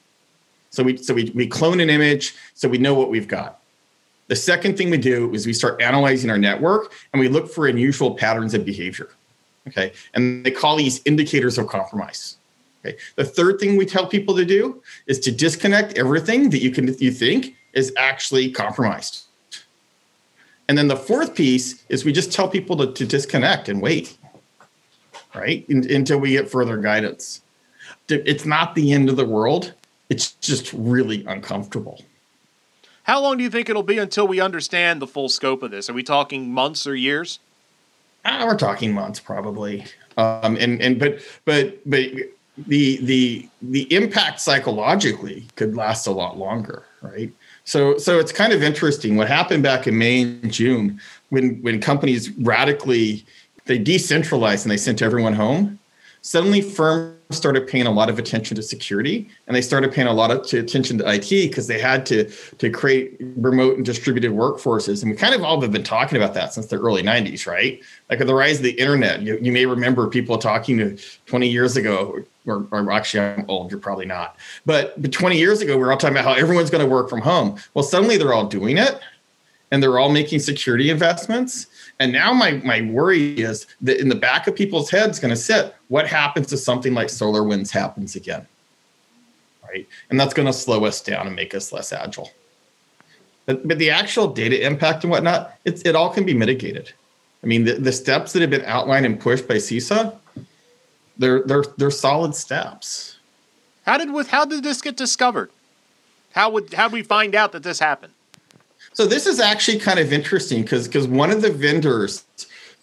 So 0.71 0.83
we 0.83 0.97
so 0.97 1.13
we, 1.13 1.31
we 1.35 1.47
clone 1.47 1.81
an 1.81 1.89
image 1.89 2.33
so 2.53 2.69
we 2.69 2.77
know 2.77 2.93
what 2.93 3.09
we've 3.09 3.27
got. 3.27 3.58
The 4.29 4.35
second 4.35 4.77
thing 4.77 4.91
we 4.91 4.97
do 4.97 5.33
is 5.33 5.47
we 5.47 5.53
start 5.53 5.81
analyzing 5.81 6.29
our 6.29 6.37
network 6.37 6.93
and 7.11 7.19
we 7.19 7.27
look 7.27 7.51
for 7.51 7.67
unusual 7.67 8.13
patterns 8.13 8.53
of 8.53 8.63
behavior. 8.63 9.09
Okay. 9.67 9.91
And 10.13 10.45
they 10.45 10.51
call 10.51 10.77
these 10.77 11.01
indicators 11.05 11.57
of 11.57 11.67
compromise. 11.67 12.37
Okay. 12.85 12.95
The 13.15 13.25
third 13.25 13.59
thing 13.59 13.75
we 13.75 13.87
tell 13.87 14.05
people 14.05 14.35
to 14.35 14.45
do 14.45 14.81
is 15.07 15.19
to 15.21 15.31
disconnect 15.31 15.97
everything 15.97 16.51
that 16.51 16.59
you 16.59 16.69
can 16.69 16.95
you 16.99 17.11
think 17.11 17.55
is 17.73 17.91
actually 17.97 18.51
compromised. 18.51 19.25
And 20.67 20.77
then 20.77 20.87
the 20.87 20.95
fourth 20.95 21.33
piece 21.33 21.83
is 21.89 22.05
we 22.05 22.13
just 22.13 22.31
tell 22.31 22.47
people 22.47 22.77
to, 22.77 22.93
to 22.93 23.05
disconnect 23.07 23.67
and 23.67 23.81
wait, 23.81 24.15
right? 25.33 25.65
In, 25.69 25.91
until 25.91 26.19
we 26.19 26.31
get 26.31 26.49
further 26.49 26.77
guidance. 26.77 27.41
It's 28.07 28.45
not 28.45 28.75
the 28.75 28.93
end 28.93 29.09
of 29.09 29.17
the 29.17 29.25
world. 29.25 29.73
It's 30.09 30.33
just 30.33 30.71
really 30.73 31.25
uncomfortable. 31.25 32.03
How 33.09 33.19
long 33.19 33.37
do 33.37 33.43
you 33.43 33.49
think 33.49 33.71
it'll 33.71 33.81
be 33.81 33.97
until 33.97 34.27
we 34.27 34.39
understand 34.39 35.01
the 35.01 35.07
full 35.07 35.29
scope 35.29 35.63
of 35.63 35.71
this? 35.71 35.89
Are 35.89 35.93
we 35.93 36.03
talking 36.03 36.53
months 36.53 36.85
or 36.85 36.95
years? 36.95 37.39
Uh, 38.23 38.43
we're 38.45 38.55
talking 38.55 38.93
months, 38.93 39.19
probably. 39.19 39.83
Um, 40.17 40.55
and 40.57 40.79
and 40.79 40.99
but 40.99 41.19
but 41.43 41.79
but 41.89 42.03
the 42.67 42.97
the 42.97 43.49
the 43.63 43.91
impact 43.91 44.39
psychologically 44.39 45.47
could 45.55 45.75
last 45.75 46.05
a 46.05 46.11
lot 46.11 46.37
longer, 46.37 46.83
right? 47.01 47.33
So 47.63 47.97
so 47.97 48.19
it's 48.19 48.31
kind 48.31 48.53
of 48.53 48.61
interesting 48.61 49.17
what 49.17 49.27
happened 49.27 49.63
back 49.63 49.87
in 49.87 49.97
May 49.97 50.21
and 50.21 50.53
June 50.53 51.01
when 51.29 51.59
when 51.63 51.81
companies 51.81 52.29
radically 52.37 53.25
they 53.65 53.79
decentralized 53.79 54.65
and 54.65 54.71
they 54.71 54.77
sent 54.77 55.01
everyone 55.01 55.33
home. 55.33 55.78
Suddenly, 56.21 56.61
firms 56.61 57.15
started 57.31 57.67
paying 57.67 57.85
a 57.85 57.91
lot 57.91 58.09
of 58.09 58.17
attention 58.17 58.55
to 58.55 58.63
security 58.63 59.29
and 59.45 59.55
they 59.55 59.61
started 59.61 59.91
paying 59.91 60.07
a 60.07 60.13
lot 60.13 60.31
of 60.31 60.51
attention 60.51 60.97
to 60.97 61.13
IT 61.13 61.29
because 61.29 61.67
they 61.67 61.79
had 61.79 62.05
to 62.07 62.29
to 62.57 62.69
create 62.71 63.17
remote 63.35 63.77
and 63.77 63.85
distributed 63.85 64.31
workforces. 64.31 65.03
And 65.03 65.11
we 65.11 65.17
kind 65.17 65.35
of 65.35 65.43
all 65.43 65.61
have 65.61 65.71
been 65.71 65.83
talking 65.83 66.17
about 66.17 66.33
that 66.33 66.53
since 66.53 66.65
the 66.67 66.79
early 66.79 67.03
90s, 67.03 67.45
right? 67.45 67.79
Like 68.09 68.19
the 68.19 68.33
rise 68.33 68.57
of 68.57 68.63
the 68.63 68.71
internet, 68.71 69.21
you, 69.21 69.37
you 69.41 69.51
may 69.51 69.67
remember 69.67 70.07
people 70.07 70.39
talking 70.39 70.77
to 70.79 70.97
20 71.27 71.47
years 71.47 71.77
ago, 71.77 72.23
or, 72.47 72.67
or 72.71 72.91
actually 72.91 73.21
I'm 73.21 73.45
old, 73.47 73.69
you're 73.69 73.79
probably 73.79 74.05
not. 74.05 74.37
But, 74.65 74.99
but 74.99 75.11
20 75.11 75.37
years 75.37 75.61
ago, 75.61 75.77
we 75.77 75.83
were 75.83 75.91
all 75.91 75.97
talking 75.97 76.17
about 76.17 76.25
how 76.25 76.33
everyone's 76.33 76.71
going 76.71 76.83
to 76.83 76.89
work 76.89 77.09
from 77.09 77.21
home. 77.21 77.59
Well, 77.75 77.83
suddenly 77.83 78.17
they're 78.17 78.33
all 78.33 78.47
doing 78.47 78.77
it 78.79 78.99
and 79.71 79.81
they're 79.81 79.99
all 79.99 80.09
making 80.09 80.39
security 80.39 80.89
investments. 80.89 81.67
And 81.99 82.11
now 82.11 82.33
my 82.33 82.53
my 82.63 82.81
worry 82.81 83.39
is 83.39 83.67
that 83.81 83.99
in 83.99 84.09
the 84.09 84.15
back 84.15 84.47
of 84.47 84.55
people's 84.55 84.89
heads 84.89 85.19
going 85.19 85.29
to 85.29 85.35
sit 85.37 85.75
what 85.89 86.07
happens 86.07 86.47
to 86.47 86.57
something 86.57 86.93
like 86.93 87.07
SolarWinds 87.07 87.71
happens 87.71 88.15
again, 88.15 88.47
right? 89.67 89.87
And 90.09 90.19
that's 90.19 90.33
going 90.33 90.45
to 90.45 90.53
slow 90.53 90.85
us 90.85 91.01
down 91.01 91.27
and 91.27 91.35
make 91.35 91.53
us 91.53 91.71
less 91.71 91.91
agile. 91.91 92.31
But, 93.45 93.67
but 93.67 93.79
the 93.79 93.89
actual 93.89 94.27
data 94.27 94.63
impact 94.63 95.03
and 95.03 95.09
whatnot, 95.09 95.57
it's, 95.65 95.81
it 95.81 95.95
all 95.95 96.11
can 96.11 96.23
be 96.23 96.35
mitigated. 96.35 96.93
I 97.43 97.47
mean, 97.47 97.63
the, 97.63 97.73
the 97.73 97.91
steps 97.91 98.33
that 98.33 98.41
have 98.41 98.51
been 98.51 98.65
outlined 98.65 99.07
and 99.07 99.19
pushed 99.19 99.47
by 99.47 99.55
CISA, 99.55 100.15
they're 101.17 101.41
they're 101.43 101.63
they're 101.77 101.91
solid 101.91 102.35
steps. 102.35 103.17
How 103.85 103.97
did 103.97 104.11
with 104.11 104.29
how 104.29 104.45
did 104.45 104.63
this 104.63 104.81
get 104.81 104.95
discovered? 104.95 105.51
How 106.33 106.49
would 106.51 106.73
how 106.73 106.89
we 106.89 107.01
find 107.01 107.35
out 107.35 107.51
that 107.51 107.63
this 107.63 107.79
happened? 107.79 108.13
So 108.99 109.05
this 109.05 109.27
is 109.27 109.39
actually 109.39 109.79
kind 109.79 109.97
of 109.97 110.11
interesting 110.11 110.61
because 110.61 110.85
because 110.85 111.07
one 111.07 111.31
of 111.31 111.41
the 111.41 111.49
vendors 111.49 112.25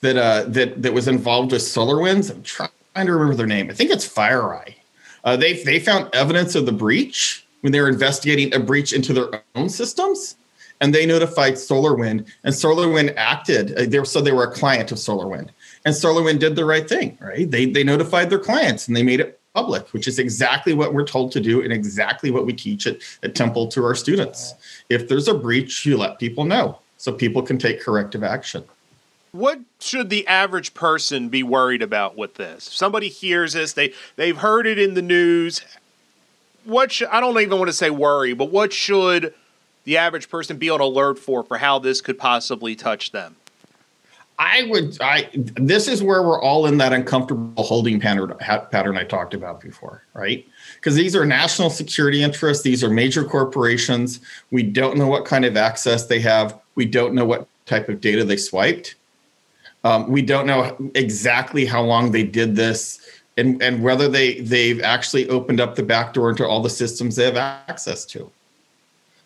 that 0.00 0.16
uh, 0.16 0.44
that 0.44 0.80
that 0.80 0.94
was 0.94 1.08
involved 1.08 1.52
with 1.52 1.60
SolarWinds, 1.60 2.30
I'm 2.30 2.42
trying 2.42 2.70
to 2.94 3.12
remember 3.12 3.34
their 3.34 3.46
name. 3.46 3.68
I 3.68 3.74
think 3.74 3.90
it's 3.90 4.08
FireEye. 4.08 4.76
Uh, 5.24 5.36
they 5.36 5.62
they 5.62 5.78
found 5.78 6.08
evidence 6.14 6.54
of 6.54 6.64
the 6.64 6.72
breach 6.72 7.46
when 7.60 7.70
they 7.70 7.82
were 7.82 7.90
investigating 7.90 8.54
a 8.54 8.58
breach 8.58 8.94
into 8.94 9.12
their 9.12 9.42
own 9.56 9.68
systems, 9.68 10.36
and 10.80 10.94
they 10.94 11.04
notified 11.04 11.52
SolarWind, 11.52 12.26
and 12.44 12.54
SolarWind 12.54 13.12
acted. 13.18 13.76
Uh, 13.78 13.84
they 13.84 13.98
were, 13.98 14.06
so 14.06 14.22
they 14.22 14.32
were 14.32 14.44
a 14.44 14.54
client 14.54 14.90
of 14.92 14.96
SolarWind, 14.96 15.50
and 15.84 15.94
SolarWind 15.94 16.38
did 16.38 16.56
the 16.56 16.64
right 16.64 16.88
thing. 16.88 17.18
Right? 17.20 17.50
They 17.50 17.66
they 17.66 17.84
notified 17.84 18.30
their 18.30 18.38
clients 18.38 18.88
and 18.88 18.96
they 18.96 19.02
made 19.02 19.20
it 19.20 19.38
public, 19.56 19.88
which 19.94 20.06
is 20.06 20.18
exactly 20.18 20.74
what 20.74 20.92
we're 20.92 21.06
told 21.06 21.32
to 21.32 21.40
do 21.40 21.62
and 21.62 21.72
exactly 21.72 22.30
what 22.30 22.44
we 22.44 22.52
teach 22.52 22.86
at, 22.86 22.98
at 23.22 23.34
Temple 23.34 23.66
to 23.68 23.82
our 23.82 23.94
students. 23.94 24.52
If 24.90 25.08
there's 25.08 25.28
a 25.28 25.34
breach, 25.34 25.86
you 25.86 25.96
let 25.96 26.18
people 26.18 26.44
know 26.44 26.78
so 26.98 27.10
people 27.10 27.40
can 27.40 27.56
take 27.56 27.80
corrective 27.80 28.22
action. 28.22 28.64
What 29.32 29.60
should 29.80 30.10
the 30.10 30.26
average 30.26 30.74
person 30.74 31.30
be 31.30 31.42
worried 31.42 31.80
about 31.80 32.18
with 32.18 32.34
this? 32.34 32.66
If 32.66 32.74
somebody 32.74 33.08
hears 33.08 33.54
this, 33.54 33.72
they 33.72 33.94
they've 34.16 34.36
heard 34.36 34.66
it 34.66 34.78
in 34.78 34.92
the 34.92 35.00
news. 35.00 35.62
What 36.64 36.92
should, 36.92 37.08
I 37.08 37.20
don't 37.20 37.40
even 37.40 37.58
want 37.58 37.68
to 37.68 37.72
say 37.72 37.88
worry, 37.88 38.34
but 38.34 38.50
what 38.50 38.74
should 38.74 39.32
the 39.84 39.96
average 39.96 40.28
person 40.28 40.58
be 40.58 40.68
on 40.68 40.80
alert 40.80 41.18
for 41.18 41.42
for 41.42 41.56
how 41.56 41.78
this 41.78 42.02
could 42.02 42.18
possibly 42.18 42.76
touch 42.76 43.12
them? 43.12 43.36
I 44.38 44.64
would. 44.64 44.98
I 45.00 45.30
this 45.32 45.88
is 45.88 46.02
where 46.02 46.22
we're 46.22 46.40
all 46.40 46.66
in 46.66 46.76
that 46.78 46.92
uncomfortable 46.92 47.62
holding 47.62 47.98
pattern 47.98 48.34
pattern 48.38 48.98
I 48.98 49.04
talked 49.04 49.32
about 49.32 49.60
before, 49.60 50.02
right? 50.12 50.46
Because 50.74 50.94
these 50.94 51.16
are 51.16 51.24
national 51.24 51.70
security 51.70 52.22
interests. 52.22 52.62
These 52.62 52.84
are 52.84 52.90
major 52.90 53.24
corporations. 53.24 54.20
We 54.50 54.62
don't 54.62 54.98
know 54.98 55.06
what 55.06 55.24
kind 55.24 55.46
of 55.46 55.56
access 55.56 56.06
they 56.06 56.20
have. 56.20 56.58
We 56.74 56.84
don't 56.84 57.14
know 57.14 57.24
what 57.24 57.48
type 57.64 57.88
of 57.88 58.00
data 58.00 58.24
they 58.24 58.36
swiped. 58.36 58.96
Um, 59.84 60.10
we 60.10 60.20
don't 60.20 60.46
know 60.46 60.76
exactly 60.94 61.64
how 61.64 61.82
long 61.82 62.10
they 62.10 62.24
did 62.24 62.56
this, 62.56 63.00
and 63.38 63.62
and 63.62 63.82
whether 63.82 64.06
they 64.06 64.40
they've 64.40 64.82
actually 64.82 65.30
opened 65.30 65.60
up 65.60 65.76
the 65.76 65.82
back 65.82 66.12
door 66.12 66.28
into 66.28 66.46
all 66.46 66.60
the 66.60 66.70
systems 66.70 67.16
they 67.16 67.24
have 67.24 67.36
access 67.36 68.04
to. 68.06 68.30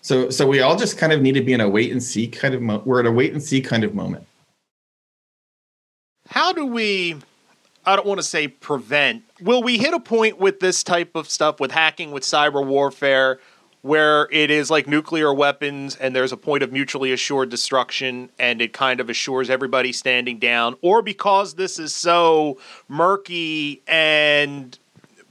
So 0.02 0.31
so 0.31 0.47
we 0.47 0.61
all 0.61 0.76
just 0.76 0.99
kind 0.99 1.12
of 1.12 1.21
need 1.21 1.35
to 1.35 1.43
be 1.43 1.52
in 1.52 1.61
a 1.61 1.69
wait 1.69 1.90
and 1.90 2.00
see 2.00 2.29
kind 2.29 2.55
of. 2.55 2.62
Mo- 2.62 2.83
we're 2.85 3.00
at 3.00 3.07
a 3.07 3.12
wait 3.12 3.33
and 3.33 3.43
see 3.43 3.61
kind 3.61 3.83
of 3.83 3.93
moment 3.93 4.25
how 6.30 6.52
do 6.52 6.64
we 6.64 7.16
I 7.84 7.96
don't 7.96 8.06
want 8.06 8.20
to 8.20 8.26
say 8.26 8.46
prevent. 8.46 9.25
Will 9.40 9.62
we 9.62 9.78
hit 9.78 9.94
a 9.94 10.00
point 10.00 10.38
with 10.38 10.60
this 10.60 10.84
type 10.84 11.16
of 11.16 11.28
stuff 11.28 11.60
with 11.60 11.70
hacking 11.70 12.12
with 12.12 12.22
cyber 12.22 12.64
warfare 12.64 13.40
where 13.82 14.28
it 14.30 14.50
is 14.50 14.70
like 14.70 14.87
nuclear 14.87 15.32
weapons 15.32 15.96
and 15.96 16.14
there's 16.14 16.32
a 16.32 16.37
point 16.37 16.62
of 16.62 16.70
mutually 16.70 17.12
assured 17.12 17.49
destruction 17.49 18.28
and 18.38 18.60
it 18.60 18.75
kind 18.75 19.00
of 19.00 19.08
assures 19.08 19.49
everybody 19.49 19.92
standing 19.92 20.38
down 20.38 20.76
or 20.82 21.00
because 21.02 21.54
this 21.54 21.78
is 21.78 21.94
so 21.94 22.58
murky 22.88 23.82
and 23.88 24.78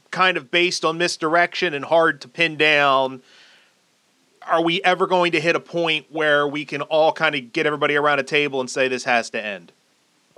kind 0.09 0.35
of 0.35 0.49
based 0.49 0.83
on 0.83 0.97
misdirection 0.97 1.75
and 1.75 1.85
hard 1.85 2.19
to 2.19 2.27
pin 2.27 2.57
down 2.57 3.21
are 4.47 4.63
we 4.63 4.81
ever 4.83 5.05
going 5.05 5.31
to 5.31 5.39
hit 5.39 5.55
a 5.55 5.59
point 5.59 6.07
where 6.09 6.47
we 6.47 6.65
can 6.65 6.81
all 6.81 7.13
kind 7.13 7.35
of 7.35 7.53
get 7.53 7.67
everybody 7.67 7.95
around 7.95 8.17
a 8.17 8.23
table 8.23 8.59
and 8.59 8.69
say 8.69 8.87
this 8.87 9.03
has 9.03 9.29
to 9.29 9.39
end 9.39 9.71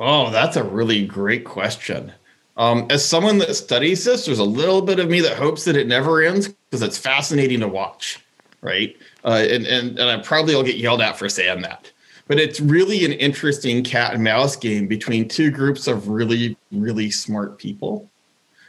Oh, 0.04 0.32
that's 0.32 0.56
a 0.56 0.64
really 0.64 1.06
great 1.06 1.46
question. 1.46 2.12
Um, 2.58 2.88
as 2.90 3.08
someone 3.08 3.38
that 3.38 3.54
studies 3.54 4.04
this, 4.04 4.26
there's 4.26 4.40
a 4.40 4.44
little 4.44 4.82
bit 4.82 5.00
of 5.00 5.12
me 5.12 5.22
that 5.22 5.38
hopes 5.38 5.64
that 5.66 5.78
it 5.78 5.86
never 5.86 6.24
ends 6.24 6.48
because 6.48 6.82
it's 6.82 6.98
fascinating 6.98 7.60
to 7.60 7.68
watch, 7.68 8.20
right? 8.62 8.98
Uh, 9.24 9.46
and, 9.48 9.68
and 9.68 10.00
and 10.00 10.10
I 10.10 10.18
probably 10.24 10.56
will 10.56 10.64
get 10.64 10.78
yelled 10.78 11.02
at 11.02 11.20
for 11.20 11.30
saying 11.30 11.62
that, 11.62 11.92
but 12.28 12.40
it's 12.40 12.60
really 12.60 13.06
an 13.06 13.12
interesting 13.12 13.84
cat 13.84 14.16
and 14.16 14.24
mouse 14.24 14.56
game 14.56 14.88
between 14.88 15.28
two 15.28 15.52
groups 15.52 15.86
of 15.86 16.08
really 16.08 16.58
really 16.72 17.12
smart 17.12 17.60
people. 17.60 18.10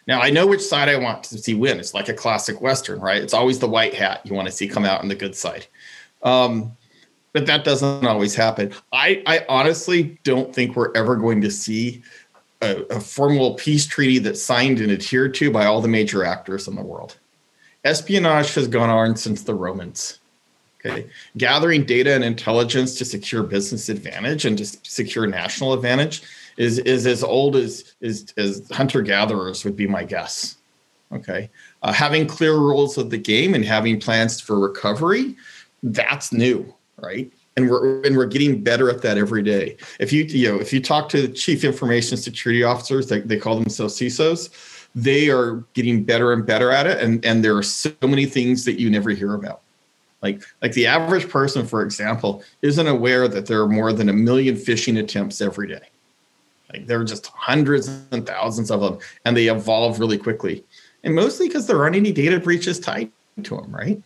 Now 0.06 0.20
I 0.20 0.28
know 0.28 0.46
which 0.46 0.60
side 0.60 0.90
I 0.90 0.96
want 0.96 1.24
to 1.24 1.38
see 1.38 1.54
win. 1.54 1.80
It's 1.80 1.94
like 1.94 2.10
a 2.10 2.14
classic 2.14 2.60
western, 2.60 3.00
right? 3.00 3.22
It's 3.22 3.34
always 3.34 3.58
the 3.58 3.68
white 3.68 3.94
hat 3.94 4.20
you 4.24 4.34
want 4.34 4.48
to 4.48 4.52
see 4.52 4.68
come 4.68 4.84
out 4.84 5.00
on 5.00 5.08
the 5.08 5.14
good 5.14 5.34
side. 5.34 5.66
Um, 6.22 6.76
but 7.32 7.46
that 7.46 7.64
doesn't 7.64 8.06
always 8.06 8.34
happen. 8.34 8.72
I, 8.92 9.22
I 9.26 9.44
honestly 9.48 10.18
don't 10.24 10.54
think 10.54 10.76
we're 10.76 10.92
ever 10.94 11.16
going 11.16 11.40
to 11.42 11.50
see 11.50 12.02
a, 12.60 12.82
a, 12.90 13.00
formal 13.00 13.54
peace 13.54 13.86
treaty 13.86 14.18
that's 14.18 14.42
signed 14.42 14.80
and 14.80 14.92
adhered 14.92 15.34
to 15.34 15.50
by 15.50 15.66
all 15.66 15.80
the 15.80 15.88
major 15.88 16.24
actors 16.24 16.68
in 16.68 16.76
the 16.76 16.82
world. 16.82 17.18
Espionage 17.84 18.54
has 18.54 18.68
gone 18.68 18.90
on 18.90 19.16
since 19.16 19.42
the 19.42 19.54
Romans. 19.54 20.18
Okay, 20.84 21.08
gathering 21.36 21.84
data 21.84 22.12
and 22.12 22.24
intelligence 22.24 22.98
to 22.98 23.04
secure 23.04 23.44
business 23.44 23.88
advantage 23.88 24.44
and 24.44 24.58
to 24.58 24.66
secure 24.66 25.28
national 25.28 25.74
advantage 25.74 26.22
is 26.56 26.80
is 26.80 27.06
as 27.06 27.22
old 27.22 27.54
as 27.54 27.94
as, 28.02 28.34
as 28.36 28.68
hunter 28.72 29.00
gatherers 29.00 29.64
would 29.64 29.76
be 29.76 29.86
my 29.86 30.02
guess. 30.02 30.56
Okay, 31.12 31.50
uh, 31.82 31.92
having 31.92 32.26
clear 32.26 32.54
rules 32.54 32.98
of 32.98 33.10
the 33.10 33.18
game 33.18 33.54
and 33.54 33.64
having 33.64 34.00
plans 34.00 34.40
for 34.40 34.58
recovery, 34.58 35.36
that's 35.84 36.32
new 36.32 36.74
right? 36.98 37.32
And 37.56 37.68
we're 37.68 38.02
and 38.02 38.16
we're 38.16 38.26
getting 38.26 38.62
better 38.62 38.90
at 38.90 39.02
that 39.02 39.18
every 39.18 39.42
day. 39.42 39.76
If 40.00 40.12
you 40.12 40.24
you 40.24 40.50
know 40.50 40.60
if 40.60 40.72
you 40.72 40.80
talk 40.80 41.08
to 41.10 41.28
chief 41.28 41.64
information 41.64 42.16
security 42.16 42.62
officers, 42.62 43.08
they, 43.08 43.20
they 43.20 43.36
call 43.36 43.58
themselves 43.58 43.94
CISOs, 43.98 44.88
they 44.94 45.28
are 45.30 45.64
getting 45.74 46.04
better 46.04 46.32
and 46.32 46.46
better 46.46 46.70
at 46.70 46.86
it. 46.86 47.02
And 47.02 47.24
and 47.24 47.44
there 47.44 47.56
are 47.56 47.62
so 47.62 47.92
many 48.02 48.26
things 48.26 48.64
that 48.64 48.80
you 48.80 48.90
never 48.90 49.10
hear 49.10 49.34
about. 49.34 49.60
Like 50.22 50.42
like 50.62 50.72
the 50.72 50.86
average 50.86 51.28
person, 51.28 51.66
for 51.66 51.82
example, 51.82 52.42
isn't 52.62 52.86
aware 52.86 53.28
that 53.28 53.46
there 53.46 53.60
are 53.60 53.68
more 53.68 53.92
than 53.92 54.08
a 54.08 54.12
million 54.12 54.54
phishing 54.54 54.98
attempts 54.98 55.40
every 55.40 55.68
day. 55.68 55.88
Like 56.72 56.86
there 56.86 57.00
are 57.00 57.04
just 57.04 57.26
hundreds 57.26 57.88
and 58.12 58.26
thousands 58.26 58.70
of 58.70 58.80
them, 58.80 58.98
and 59.24 59.36
they 59.36 59.48
evolve 59.48 60.00
really 60.00 60.18
quickly. 60.18 60.64
And 61.04 61.14
mostly 61.14 61.48
because 61.48 61.66
there 61.66 61.82
aren't 61.82 61.96
any 61.96 62.12
data 62.12 62.38
breaches 62.38 62.78
tied 62.78 63.10
to 63.42 63.56
them, 63.56 63.74
right? 63.74 64.00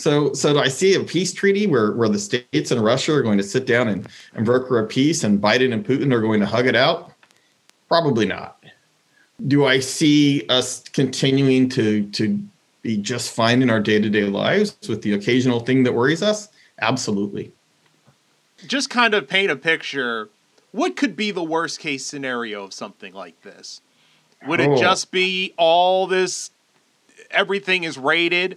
So, 0.00 0.32
so 0.32 0.54
do 0.54 0.58
I 0.58 0.68
see 0.68 0.94
a 0.94 1.04
peace 1.04 1.34
treaty 1.34 1.66
where, 1.66 1.92
where 1.92 2.08
the 2.08 2.18
states 2.18 2.70
and 2.70 2.82
Russia 2.82 3.12
are 3.12 3.22
going 3.22 3.36
to 3.36 3.44
sit 3.44 3.66
down 3.66 3.86
and, 3.86 4.08
and 4.32 4.46
broker 4.46 4.78
a 4.78 4.86
peace 4.86 5.22
and 5.24 5.40
Biden 5.40 5.74
and 5.74 5.84
Putin 5.84 6.12
are 6.14 6.22
going 6.22 6.40
to 6.40 6.46
hug 6.46 6.66
it 6.66 6.74
out? 6.74 7.12
Probably 7.86 8.24
not. 8.24 8.64
Do 9.46 9.66
I 9.66 9.80
see 9.80 10.46
us 10.48 10.80
continuing 10.88 11.68
to, 11.70 12.06
to 12.12 12.42
be 12.80 12.96
just 12.96 13.34
fine 13.34 13.60
in 13.60 13.68
our 13.68 13.80
day 13.80 14.00
to 14.00 14.08
day 14.08 14.24
lives 14.24 14.76
with 14.88 15.02
the 15.02 15.12
occasional 15.12 15.60
thing 15.60 15.82
that 15.82 15.92
worries 15.92 16.22
us? 16.22 16.48
Absolutely. 16.80 17.52
Just 18.66 18.88
kind 18.88 19.12
of 19.12 19.28
paint 19.28 19.50
a 19.50 19.56
picture. 19.56 20.30
What 20.72 20.96
could 20.96 21.14
be 21.14 21.30
the 21.30 21.42
worst 21.42 21.78
case 21.78 22.06
scenario 22.06 22.64
of 22.64 22.72
something 22.72 23.12
like 23.12 23.42
this? 23.42 23.82
Would 24.46 24.60
it 24.60 24.70
oh. 24.70 24.76
just 24.76 25.10
be 25.10 25.52
all 25.58 26.06
this, 26.06 26.50
everything 27.30 27.84
is 27.84 27.98
rated? 27.98 28.56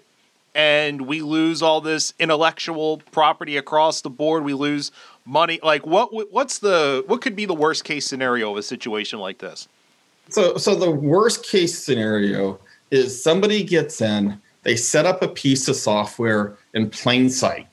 And 0.55 1.01
we 1.01 1.21
lose 1.21 1.61
all 1.61 1.81
this 1.81 2.13
intellectual 2.19 3.01
property 3.11 3.57
across 3.57 4.01
the 4.01 4.09
board. 4.09 4.43
We 4.43 4.53
lose 4.53 4.91
money. 5.25 5.59
Like 5.63 5.85
what? 5.85 6.09
What's 6.31 6.59
the 6.59 7.03
what 7.07 7.21
could 7.21 7.35
be 7.35 7.45
the 7.45 7.53
worst 7.53 7.83
case 7.83 8.05
scenario 8.05 8.51
of 8.51 8.57
a 8.57 8.63
situation 8.63 9.19
like 9.19 9.39
this? 9.39 9.67
So, 10.29 10.57
so 10.57 10.75
the 10.75 10.91
worst 10.91 11.45
case 11.45 11.77
scenario 11.77 12.59
is 12.91 13.21
somebody 13.21 13.63
gets 13.63 14.01
in, 14.01 14.39
they 14.63 14.75
set 14.75 15.05
up 15.05 15.21
a 15.21 15.27
piece 15.27 15.67
of 15.67 15.75
software 15.75 16.55
in 16.73 16.89
plain 16.89 17.29
sight. 17.29 17.67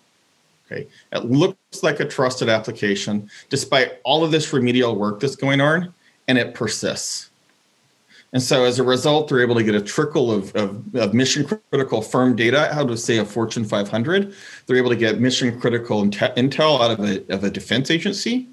Okay, 0.67 0.87
it 1.13 1.25
looks 1.25 1.83
like 1.83 2.01
a 2.01 2.05
trusted 2.05 2.49
application, 2.49 3.29
despite 3.49 4.01
all 4.05 4.25
of 4.25 4.31
this 4.31 4.53
remedial 4.53 4.97
work 4.97 5.21
that's 5.21 5.37
going 5.37 5.61
on, 5.61 5.93
and 6.29 6.39
it 6.39 6.55
persists. 6.55 7.30
And 8.33 8.43
so 8.43 8.65
as 8.65 8.79
a 8.79 8.85
result, 8.85 9.29
they're 9.29 9.41
able 9.41 9.57
to 9.57 9.65
get 9.65 9.75
a 9.75 9.81
trickle 9.81 10.31
of, 10.31 10.55
of, 10.55 10.95
of, 10.95 11.15
mission 11.15 11.45
critical 11.45 12.01
firm 12.01 12.37
data 12.37 12.73
out 12.73 12.89
of, 12.89 13.01
say, 13.01 13.19
a 13.19 13.25
Fortune 13.25 13.65
500. 13.65 14.35
They're 14.67 14.77
able 14.77 14.91
to 14.91 14.97
get 14.97 15.21
mission 15.21 15.59
critical 15.61 16.05
intel 16.05 16.81
out 16.81 16.93
of 16.93 17.01
a, 17.01 17.35
of 17.35 17.43
a 17.43 17.51
defense 17.51 17.91
agency. 17.91 18.49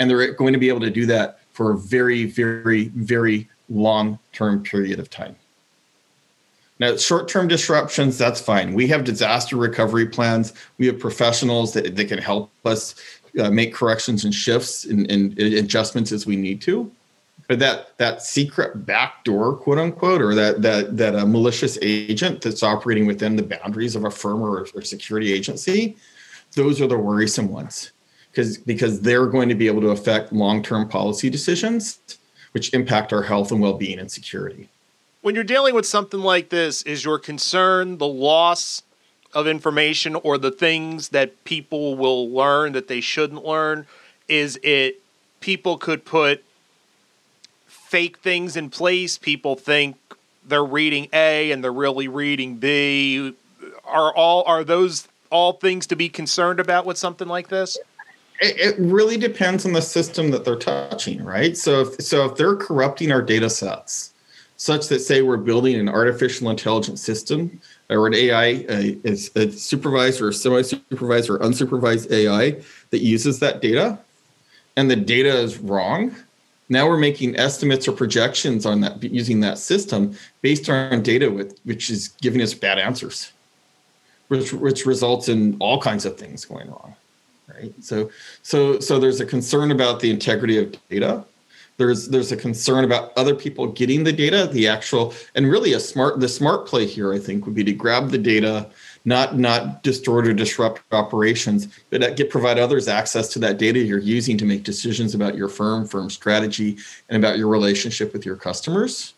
And 0.00 0.10
they're 0.10 0.32
going 0.32 0.52
to 0.54 0.58
be 0.58 0.68
able 0.68 0.80
to 0.80 0.90
do 0.90 1.06
that 1.06 1.38
for 1.52 1.72
a 1.72 1.78
very, 1.78 2.24
very, 2.24 2.88
very 2.88 3.48
long 3.68 4.18
term 4.32 4.62
period 4.62 4.98
of 4.98 5.08
time. 5.08 5.36
Now, 6.80 6.96
short 6.96 7.28
term 7.28 7.46
disruptions, 7.46 8.18
that's 8.18 8.40
fine. 8.40 8.74
We 8.74 8.88
have 8.88 9.04
disaster 9.04 9.56
recovery 9.56 10.06
plans. 10.06 10.52
We 10.78 10.86
have 10.86 10.98
professionals 10.98 11.74
that, 11.74 11.94
that 11.94 12.08
can 12.08 12.18
help 12.18 12.50
us 12.64 12.96
uh, 13.38 13.50
make 13.50 13.72
corrections 13.72 14.24
and 14.24 14.34
shifts 14.34 14.84
and, 14.84 15.08
and 15.08 15.38
adjustments 15.38 16.10
as 16.10 16.26
we 16.26 16.34
need 16.34 16.60
to 16.62 16.90
but 17.52 17.58
that 17.58 17.98
that 17.98 18.22
secret 18.22 18.86
backdoor, 18.86 19.56
quote 19.56 19.76
unquote, 19.76 20.22
or 20.22 20.34
that 20.34 20.62
that 20.62 20.96
that 20.96 21.14
a 21.14 21.26
malicious 21.26 21.76
agent 21.82 22.40
that's 22.40 22.62
operating 22.62 23.04
within 23.04 23.36
the 23.36 23.42
boundaries 23.42 23.94
of 23.94 24.06
a 24.06 24.10
firm 24.10 24.40
or, 24.40 24.66
or 24.74 24.80
security 24.80 25.34
agency, 25.34 25.94
those 26.54 26.80
are 26.80 26.86
the 26.86 26.96
worrisome 26.96 27.48
ones, 27.48 27.92
because 28.30 28.56
because 28.56 29.02
they're 29.02 29.26
going 29.26 29.50
to 29.50 29.54
be 29.54 29.66
able 29.66 29.82
to 29.82 29.90
affect 29.90 30.32
long 30.32 30.62
term 30.62 30.88
policy 30.88 31.28
decisions, 31.28 32.00
which 32.52 32.72
impact 32.72 33.12
our 33.12 33.22
health 33.22 33.52
and 33.52 33.60
well 33.60 33.74
being 33.74 33.98
and 33.98 34.10
security. 34.10 34.70
When 35.20 35.34
you're 35.34 35.44
dealing 35.44 35.74
with 35.74 35.84
something 35.84 36.20
like 36.20 36.48
this, 36.48 36.80
is 36.84 37.04
your 37.04 37.18
concern 37.18 37.98
the 37.98 38.06
loss 38.06 38.82
of 39.34 39.46
information 39.46 40.14
or 40.14 40.38
the 40.38 40.50
things 40.50 41.10
that 41.10 41.44
people 41.44 41.96
will 41.96 42.30
learn 42.30 42.72
that 42.72 42.88
they 42.88 43.02
shouldn't 43.02 43.44
learn? 43.44 43.86
Is 44.26 44.58
it 44.62 45.02
people 45.40 45.76
could 45.76 46.06
put 46.06 46.42
fake 47.92 48.16
things 48.20 48.56
in 48.56 48.70
place. 48.70 49.18
People 49.18 49.54
think 49.54 49.96
they're 50.46 50.64
reading 50.64 51.08
A 51.12 51.52
and 51.52 51.62
they're 51.62 51.70
really 51.70 52.08
reading 52.08 52.56
B. 52.56 53.34
Are 53.84 54.14
all 54.14 54.44
are 54.44 54.64
those 54.64 55.06
all 55.28 55.52
things 55.52 55.86
to 55.88 55.94
be 55.94 56.08
concerned 56.08 56.58
about 56.58 56.86
with 56.86 56.96
something 56.96 57.28
like 57.28 57.48
this? 57.48 57.76
It, 58.40 58.58
it 58.58 58.76
really 58.78 59.18
depends 59.18 59.66
on 59.66 59.74
the 59.74 59.82
system 59.82 60.30
that 60.30 60.42
they're 60.42 60.56
touching, 60.56 61.22
right? 61.22 61.54
So 61.54 61.82
if 61.82 62.00
so 62.00 62.24
if 62.24 62.36
they're 62.36 62.56
corrupting 62.56 63.12
our 63.12 63.20
data 63.20 63.50
sets 63.50 64.14
such 64.56 64.88
that 64.88 65.00
say 65.00 65.20
we're 65.20 65.36
building 65.36 65.78
an 65.78 65.90
artificial 65.90 66.48
intelligence 66.48 67.02
system 67.02 67.60
or 67.90 68.06
an 68.06 68.14
AI 68.14 68.64
a, 68.70 68.98
a 69.04 69.50
supervised 69.50 70.22
or 70.22 70.32
semi-supervised 70.32 71.28
or 71.28 71.38
unsupervised 71.40 72.10
AI 72.10 72.62
that 72.88 73.00
uses 73.00 73.38
that 73.40 73.60
data 73.60 73.98
and 74.76 74.90
the 74.90 74.96
data 74.96 75.36
is 75.36 75.58
wrong, 75.58 76.14
now 76.72 76.88
we're 76.88 76.98
making 76.98 77.36
estimates 77.36 77.86
or 77.86 77.92
projections 77.92 78.66
on 78.66 78.80
that 78.80 79.02
using 79.02 79.40
that 79.40 79.58
system 79.58 80.16
based 80.40 80.68
on 80.68 81.02
data 81.02 81.30
with 81.30 81.58
which 81.64 81.90
is 81.90 82.08
giving 82.20 82.42
us 82.42 82.54
bad 82.54 82.78
answers 82.78 83.32
which 84.28 84.52
which 84.52 84.86
results 84.86 85.28
in 85.28 85.56
all 85.60 85.80
kinds 85.80 86.04
of 86.04 86.18
things 86.18 86.44
going 86.44 86.68
wrong 86.68 86.94
right? 87.54 87.72
So 87.80 88.10
so 88.42 88.80
so 88.80 88.98
there's 88.98 89.20
a 89.20 89.26
concern 89.26 89.70
about 89.70 90.00
the 90.00 90.10
integrity 90.10 90.58
of 90.58 90.76
data. 90.88 91.24
There's 91.78 92.08
there's 92.08 92.32
a 92.32 92.36
concern 92.36 92.84
about 92.84 93.12
other 93.16 93.34
people 93.34 93.66
getting 93.66 94.04
the 94.04 94.12
data 94.12 94.48
the 94.52 94.68
actual 94.68 95.14
and 95.34 95.50
really 95.50 95.72
a 95.72 95.80
smart 95.80 96.20
the 96.20 96.28
smart 96.28 96.66
play 96.66 96.86
here 96.86 97.12
i 97.12 97.18
think 97.18 97.46
would 97.46 97.54
be 97.54 97.64
to 97.64 97.72
grab 97.72 98.10
the 98.10 98.18
data 98.18 98.68
not 99.04 99.36
not 99.36 99.82
distort 99.82 100.26
or 100.26 100.32
disrupt 100.32 100.82
operations, 100.92 101.68
but 101.90 102.16
get 102.16 102.30
provide 102.30 102.58
others 102.58 102.88
access 102.88 103.28
to 103.28 103.38
that 103.40 103.58
data 103.58 103.78
you're 103.78 103.98
using 103.98 104.38
to 104.38 104.44
make 104.44 104.62
decisions 104.62 105.14
about 105.14 105.34
your 105.34 105.48
firm, 105.48 105.86
firm 105.86 106.08
strategy, 106.08 106.76
and 107.08 107.22
about 107.22 107.38
your 107.38 107.48
relationship 107.48 108.12
with 108.12 108.24
your 108.24 108.36
customers. 108.36 109.14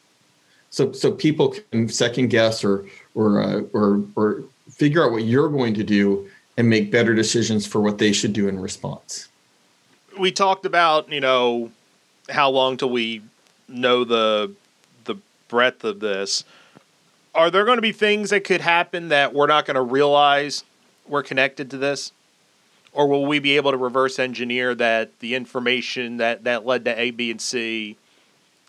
So 0.70 0.92
so 0.92 1.12
people 1.12 1.54
can 1.70 1.88
second 1.88 2.28
guess 2.28 2.64
or 2.64 2.86
or 3.14 3.42
uh, 3.42 3.60
or 3.72 4.02
or 4.16 4.44
figure 4.70 5.04
out 5.04 5.12
what 5.12 5.24
you're 5.24 5.48
going 5.48 5.74
to 5.74 5.84
do 5.84 6.28
and 6.56 6.68
make 6.68 6.90
better 6.90 7.14
decisions 7.14 7.66
for 7.66 7.80
what 7.80 7.98
they 7.98 8.12
should 8.12 8.32
do 8.32 8.48
in 8.48 8.58
response. 8.58 9.28
We 10.18 10.32
talked 10.32 10.64
about 10.64 11.12
you 11.12 11.20
know 11.20 11.70
how 12.30 12.48
long 12.48 12.78
till 12.78 12.90
we 12.90 13.22
know 13.68 14.04
the 14.04 14.52
the 15.04 15.16
breadth 15.48 15.84
of 15.84 16.00
this 16.00 16.44
are 17.34 17.50
there 17.50 17.64
going 17.64 17.78
to 17.78 17.82
be 17.82 17.92
things 17.92 18.30
that 18.30 18.44
could 18.44 18.60
happen 18.60 19.08
that 19.08 19.34
we're 19.34 19.46
not 19.46 19.66
going 19.66 19.74
to 19.74 19.82
realize 19.82 20.64
we're 21.08 21.22
connected 21.22 21.70
to 21.70 21.78
this? 21.78 22.12
Or 22.92 23.08
will 23.08 23.26
we 23.26 23.40
be 23.40 23.56
able 23.56 23.72
to 23.72 23.76
reverse 23.76 24.18
engineer 24.18 24.74
that 24.76 25.18
the 25.18 25.34
information 25.34 26.18
that, 26.18 26.44
that 26.44 26.64
led 26.64 26.84
to 26.84 26.98
A, 26.98 27.10
B, 27.10 27.30
and 27.30 27.40
C 27.40 27.96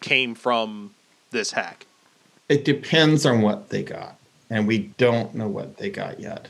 came 0.02 0.34
from 0.34 0.96
this 1.30 1.52
hack? 1.52 1.86
It 2.50 2.66
depends 2.66 3.26
on 3.26 3.42
what 3.42 3.70
they 3.70 3.84
got. 3.84 4.18
And 4.50 4.68
we 4.68 4.80
don't 4.98 5.36
know 5.36 5.48
what 5.48 5.78
they 5.78 5.90
got 5.90 6.20
yet. 6.20 6.50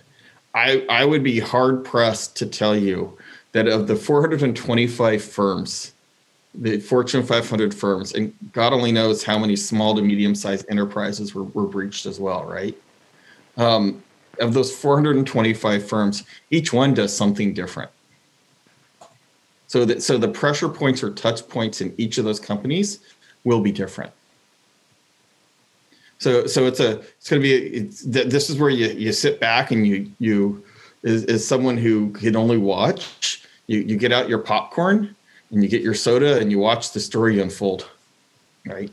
I, 0.53 0.86
I 0.89 1.03
would 1.03 1.24
be 1.24 1.39
hard 1.39 1.84
pressed 1.84 2.38
to 2.38 2.45
tell 2.45 2.75
you 2.75 3.17
that 3.51 3.67
of 3.67 3.88
the 3.88 3.95
425 3.95 5.24
firms 5.24 5.93
the 6.62 6.80
Fortune 6.80 7.24
500 7.24 7.74
firms, 7.74 8.14
and 8.14 8.34
God 8.54 8.74
only 8.74 8.92
knows 8.92 9.24
how 9.24 9.38
many 9.38 9.56
small 9.56 9.96
to 9.96 10.02
medium 10.02 10.36
sized 10.36 10.66
enterprises 10.70 11.34
were, 11.34 11.44
were 11.44 11.68
breached 11.68 12.06
as 12.06 12.20
well, 12.20 12.46
right? 12.46 12.78
Um, 13.58 14.04
of 14.40 14.54
those 14.54 14.76
425 14.76 15.88
firms, 15.88 16.24
each 16.52 16.74
one 16.74 16.94
does 16.94 17.16
something 17.16 17.54
different. 17.54 17.92
So 19.68 19.86
that 19.86 20.04
so 20.04 20.18
the 20.18 20.28
pressure 20.28 20.70
points 20.70 21.04
or 21.04 21.12
touch 21.12 21.48
points 21.50 21.82
in 21.82 21.94
each 21.98 22.18
of 22.18 22.26
those 22.26 22.40
companies 22.40 23.00
will 23.44 23.62
be 23.62 23.72
different. 23.72 24.12
So 26.20 26.46
so 26.46 26.66
it's 26.66 26.80
a 26.80 27.00
it's 27.00 27.30
going 27.30 27.42
to 27.42 27.48
be 27.48 27.54
it's, 27.54 28.02
this 28.04 28.50
is 28.50 28.58
where 28.58 28.70
you 28.70 28.88
you 28.88 29.12
sit 29.12 29.40
back 29.40 29.72
and 29.72 29.86
you 29.86 30.12
you 30.20 30.64
is, 31.04 31.24
is 31.26 31.48
someone 31.48 31.78
who 31.78 32.12
can 32.12 32.36
only 32.36 32.58
watch 32.58 33.44
you 33.68 33.80
you 33.80 33.98
get 33.98 34.12
out 34.12 34.30
your 34.30 34.40
popcorn 34.40 35.16
and 35.52 35.64
you 35.64 35.70
get 35.70 35.82
your 35.82 35.94
soda 35.94 36.40
and 36.40 36.52
you 36.52 36.60
watch 36.60 36.92
the 36.92 37.00
story 37.00 37.40
unfold, 37.40 37.90
right? 38.66 38.92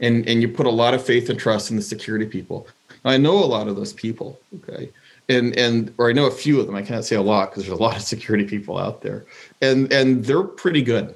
And 0.00 0.26
and 0.28 0.42
you 0.42 0.48
put 0.48 0.66
a 0.66 0.70
lot 0.70 0.94
of 0.94 1.04
faith 1.04 1.28
and 1.30 1.38
trust 1.38 1.70
in 1.70 1.76
the 1.76 1.82
security 1.82 2.26
people. 2.26 2.66
I 3.04 3.16
know 3.18 3.34
a 3.34 3.46
lot 3.46 3.68
of 3.68 3.76
those 3.76 3.92
people, 3.92 4.38
okay, 4.56 4.90
and 5.28 5.56
and 5.56 5.92
or 5.98 6.08
I 6.08 6.12
know 6.12 6.26
a 6.26 6.30
few 6.30 6.60
of 6.60 6.66
them. 6.66 6.74
I 6.74 6.82
can't 6.82 7.04
say 7.04 7.16
a 7.16 7.22
lot 7.22 7.50
because 7.50 7.64
there's 7.64 7.78
a 7.78 7.82
lot 7.82 7.96
of 7.96 8.02
security 8.02 8.44
people 8.44 8.78
out 8.78 9.02
there, 9.02 9.24
and 9.60 9.92
and 9.92 10.24
they're 10.24 10.42
pretty 10.42 10.82
good. 10.82 11.14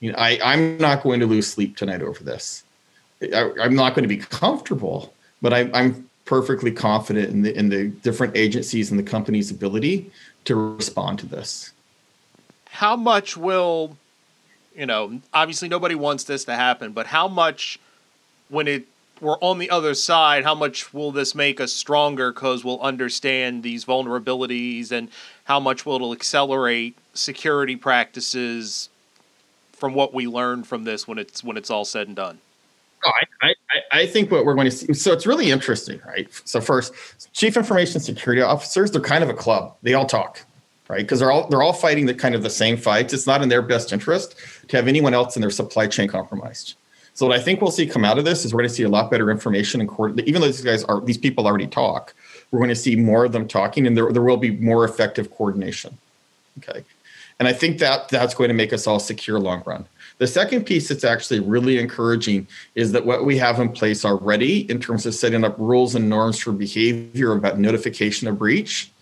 You 0.00 0.12
know, 0.12 0.18
I 0.18 0.38
I'm 0.42 0.78
not 0.78 1.02
going 1.02 1.20
to 1.20 1.26
lose 1.26 1.46
sleep 1.46 1.76
tonight 1.76 2.02
over 2.02 2.22
this. 2.22 2.64
I, 3.22 3.50
am 3.60 3.74
not 3.74 3.94
going 3.94 4.02
to 4.02 4.08
be 4.08 4.16
comfortable, 4.16 5.12
but 5.40 5.52
I, 5.52 5.70
I'm 5.72 6.08
perfectly 6.24 6.72
confident 6.72 7.30
in 7.30 7.42
the 7.42 7.56
in 7.56 7.68
the 7.68 7.88
different 7.88 8.36
agencies 8.36 8.90
and 8.90 8.98
the 8.98 9.04
company's 9.04 9.50
ability 9.50 10.10
to 10.44 10.56
respond 10.56 11.18
to 11.20 11.26
this 11.26 11.72
how 12.72 12.96
much 12.96 13.36
will 13.36 13.96
you 14.74 14.86
know 14.86 15.20
obviously 15.34 15.68
nobody 15.68 15.94
wants 15.94 16.24
this 16.24 16.44
to 16.44 16.54
happen 16.54 16.92
but 16.92 17.06
how 17.06 17.28
much 17.28 17.78
when 18.48 18.66
it 18.66 18.86
we're 19.20 19.38
on 19.40 19.58
the 19.58 19.70
other 19.70 19.94
side 19.94 20.42
how 20.42 20.54
much 20.54 20.92
will 20.92 21.12
this 21.12 21.34
make 21.34 21.60
us 21.60 21.72
stronger 21.72 22.32
because 22.32 22.64
we'll 22.64 22.80
understand 22.80 23.62
these 23.62 23.84
vulnerabilities 23.84 24.90
and 24.90 25.10
how 25.44 25.60
much 25.60 25.84
will 25.84 26.12
it 26.12 26.16
accelerate 26.16 26.96
security 27.12 27.76
practices 27.76 28.88
from 29.72 29.92
what 29.92 30.14
we 30.14 30.26
learned 30.26 30.66
from 30.66 30.84
this 30.84 31.06
when 31.06 31.18
it's 31.18 31.44
when 31.44 31.56
it's 31.56 31.70
all 31.70 31.84
said 31.84 32.06
and 32.06 32.16
done? 32.16 32.38
Oh, 33.04 33.10
I, 33.42 33.48
I, 33.48 34.00
I 34.00 34.06
think 34.06 34.30
what 34.30 34.44
we're 34.46 34.54
going 34.54 34.70
to 34.70 34.76
see 34.76 34.94
so 34.94 35.12
it's 35.12 35.26
really 35.26 35.50
interesting 35.50 36.00
right? 36.06 36.26
So 36.46 36.60
first 36.60 36.94
chief 37.34 37.56
information 37.56 38.00
security 38.00 38.40
officers 38.40 38.90
they're 38.90 39.00
kind 39.02 39.22
of 39.22 39.28
a 39.28 39.34
club. 39.34 39.76
They 39.82 39.92
all 39.92 40.06
talk 40.06 40.40
right? 40.92 41.00
Because 41.00 41.20
they're 41.20 41.32
all 41.32 41.48
they're 41.48 41.62
all 41.62 41.72
fighting 41.72 42.04
the 42.04 42.14
kind 42.14 42.34
of 42.34 42.42
the 42.42 42.50
same 42.50 42.76
fights. 42.76 43.14
It's 43.14 43.26
not 43.26 43.42
in 43.42 43.48
their 43.48 43.62
best 43.62 43.92
interest 43.92 44.36
to 44.68 44.76
have 44.76 44.86
anyone 44.86 45.14
else 45.14 45.36
in 45.36 45.40
their 45.40 45.50
supply 45.50 45.86
chain 45.86 46.06
compromised. 46.06 46.74
So 47.14 47.26
what 47.26 47.38
I 47.38 47.42
think 47.42 47.60
we'll 47.60 47.70
see 47.70 47.86
come 47.86 48.04
out 48.04 48.18
of 48.18 48.26
this 48.26 48.44
is 48.44 48.52
we're 48.52 48.60
going 48.60 48.68
to 48.68 48.74
see 48.74 48.82
a 48.82 48.90
lot 48.90 49.10
better 49.10 49.30
information 49.30 49.80
and 49.80 49.88
court. 49.88 50.20
Even 50.20 50.42
though 50.42 50.46
these 50.46 50.60
guys 50.60 50.84
are 50.84 51.00
these 51.00 51.16
people 51.16 51.46
already 51.46 51.66
talk, 51.66 52.14
we're 52.50 52.58
going 52.58 52.68
to 52.68 52.76
see 52.76 52.94
more 52.94 53.24
of 53.24 53.32
them 53.32 53.48
talking, 53.48 53.86
and 53.86 53.96
there 53.96 54.12
there 54.12 54.22
will 54.22 54.36
be 54.36 54.50
more 54.50 54.84
effective 54.84 55.30
coordination. 55.30 55.96
Okay, 56.58 56.84
and 57.38 57.48
I 57.48 57.54
think 57.54 57.78
that 57.78 58.10
that's 58.10 58.34
going 58.34 58.48
to 58.48 58.54
make 58.54 58.74
us 58.74 58.86
all 58.86 59.00
secure 59.00 59.40
long 59.40 59.62
run. 59.64 59.86
The 60.18 60.26
second 60.26 60.66
piece 60.66 60.88
that's 60.88 61.04
actually 61.04 61.40
really 61.40 61.78
encouraging 61.78 62.46
is 62.74 62.92
that 62.92 63.06
what 63.06 63.24
we 63.24 63.38
have 63.38 63.58
in 63.58 63.70
place 63.70 64.04
already 64.04 64.70
in 64.70 64.78
terms 64.78 65.06
of 65.06 65.14
setting 65.14 65.42
up 65.42 65.58
rules 65.58 65.94
and 65.94 66.08
norms 66.08 66.38
for 66.38 66.52
behavior 66.52 67.32
about 67.32 67.58
notification 67.58 68.28
of 68.28 68.38
breach 68.38 68.92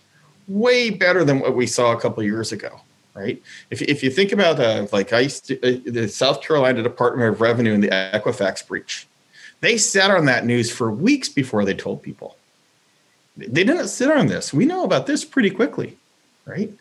way 0.51 0.89
better 0.89 1.23
than 1.23 1.39
what 1.39 1.55
we 1.55 1.67
saw 1.67 1.91
a 1.91 1.99
couple 1.99 2.23
years 2.23 2.51
ago 2.51 2.81
right? 3.13 3.41
If, 3.69 3.81
if 3.81 4.03
you 4.03 4.09
think 4.09 4.31
about 4.31 4.59
uh, 4.59 4.87
like 4.91 5.13
i 5.13 5.21
used 5.21 5.45
to, 5.47 5.57
uh, 5.61 5.79
the 5.85 6.07
south 6.07 6.41
carolina 6.41 6.81
department 6.81 7.29
of 7.29 7.41
revenue 7.41 7.73
and 7.73 7.83
the 7.83 7.89
equifax 7.89 8.65
breach 8.65 9.07
they 9.61 9.77
sat 9.77 10.11
on 10.11 10.25
that 10.25 10.45
news 10.45 10.71
for 10.71 10.91
weeks 10.91 11.29
before 11.29 11.63
they 11.65 11.75
told 11.75 12.01
people. 12.01 12.35
They 13.37 13.63
didn't 13.63 13.89
sit 13.89 14.09
on 14.09 14.25
this. 14.25 14.51
We 14.51 14.65
know 14.65 14.83
about 14.83 15.05
this 15.05 15.23
pretty 15.23 15.49
quickly 15.49 15.97
right? 16.45 16.71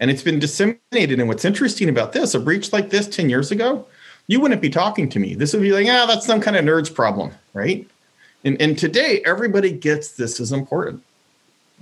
And 0.00 0.10
it's 0.10 0.22
been 0.22 0.38
disseminated 0.38 1.20
and 1.20 1.28
what's 1.28 1.44
interesting 1.44 1.88
about 1.88 2.12
this 2.12 2.34
a 2.34 2.40
breach 2.40 2.72
like 2.72 2.90
this 2.90 3.06
10 3.06 3.28
years 3.28 3.50
ago 3.50 3.86
you 4.26 4.40
wouldn't 4.40 4.62
be 4.62 4.70
talking 4.70 5.08
to 5.08 5.18
me. 5.18 5.34
This 5.34 5.52
would 5.52 5.62
be 5.62 5.72
like 5.72 5.86
ah 5.88 6.06
that's 6.06 6.26
some 6.26 6.40
kind 6.40 6.56
of 6.56 6.64
nerds 6.64 6.92
problem 6.92 7.32
right? 7.52 7.86
And, 8.44 8.60
and 8.60 8.78
today 8.78 9.22
everybody 9.26 9.70
gets 9.72 10.12
this 10.12 10.40
is 10.40 10.52
important 10.52 11.02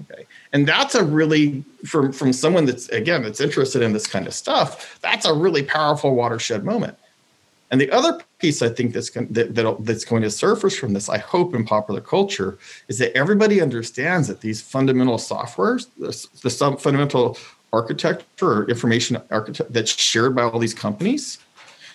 okay. 0.02 0.26
And 0.52 0.66
that's 0.66 0.94
a 0.94 1.04
really 1.04 1.64
from 1.84 2.12
from 2.12 2.32
someone 2.32 2.66
that's 2.66 2.88
again 2.88 3.22
that's 3.22 3.40
interested 3.40 3.82
in 3.82 3.92
this 3.92 4.06
kind 4.06 4.26
of 4.26 4.34
stuff 4.34 4.98
that's 5.00 5.26
a 5.26 5.32
really 5.32 5.62
powerful 5.62 6.14
watershed 6.14 6.64
moment. 6.64 6.96
And 7.70 7.80
the 7.80 7.90
other 7.90 8.18
piece 8.38 8.62
i 8.62 8.68
think 8.68 8.94
that's 8.94 9.10
going, 9.10 9.26
that, 9.28 9.54
that, 9.54 9.84
that's 9.84 10.04
going 10.04 10.22
to 10.22 10.30
surface 10.30 10.76
from 10.76 10.92
this 10.92 11.08
i 11.08 11.18
hope 11.18 11.54
in 11.54 11.64
popular 11.64 12.00
culture 12.00 12.58
is 12.88 12.98
that 12.98 13.16
everybody 13.16 13.60
understands 13.60 14.28
that 14.28 14.40
these 14.40 14.62
fundamental 14.62 15.16
softwares 15.16 15.86
the, 15.98 16.08
the 16.42 16.76
fundamental 16.76 17.36
architecture 17.72 18.24
or 18.42 18.68
information 18.68 19.20
architect 19.30 19.72
that's 19.72 19.90
shared 19.90 20.34
by 20.34 20.42
all 20.42 20.58
these 20.58 20.74
companies 20.74 21.38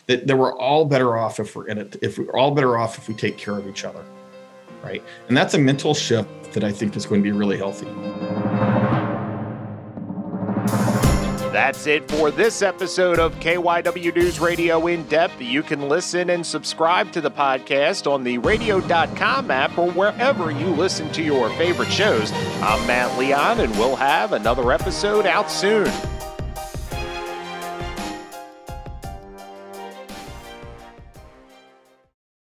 that, 0.07 0.27
that 0.27 0.35
we're 0.35 0.55
all 0.57 0.85
better 0.85 1.17
off 1.17 1.39
if 1.39 1.55
we're 1.55 1.67
in 1.67 1.77
it 1.77 1.95
if 2.01 2.17
we're 2.17 2.37
all 2.37 2.51
better 2.51 2.77
off 2.77 2.97
if 2.97 3.07
we 3.07 3.13
take 3.13 3.37
care 3.37 3.57
of 3.57 3.67
each 3.67 3.85
other 3.85 4.03
right 4.83 5.03
and 5.27 5.37
that's 5.37 5.53
a 5.53 5.59
mental 5.59 5.93
shift 5.93 6.29
that 6.53 6.63
I 6.63 6.71
think 6.71 6.95
is 6.95 7.05
going 7.05 7.21
to 7.21 7.23
be 7.23 7.31
really 7.31 7.57
healthy. 7.57 7.87
That's 11.53 11.85
it 11.85 12.09
for 12.09 12.31
this 12.31 12.63
episode 12.63 13.19
of 13.19 13.35
KYW 13.35 14.15
News 14.15 14.39
Radio 14.39 14.87
In 14.87 15.03
Depth. 15.03 15.39
You 15.39 15.61
can 15.61 15.87
listen 15.87 16.31
and 16.31 16.43
subscribe 16.43 17.11
to 17.11 17.21
the 17.21 17.29
podcast 17.29 18.11
on 18.11 18.23
the 18.23 18.39
radio.com 18.39 19.51
app 19.51 19.77
or 19.77 19.91
wherever 19.91 20.49
you 20.49 20.65
listen 20.69 21.11
to 21.11 21.21
your 21.21 21.51
favorite 21.51 21.91
shows. 21.91 22.31
I'm 22.33 22.87
Matt 22.87 23.19
Leon, 23.19 23.59
and 23.59 23.71
we'll 23.77 23.95
have 23.95 24.33
another 24.33 24.71
episode 24.71 25.27
out 25.27 25.51
soon. 25.51 25.91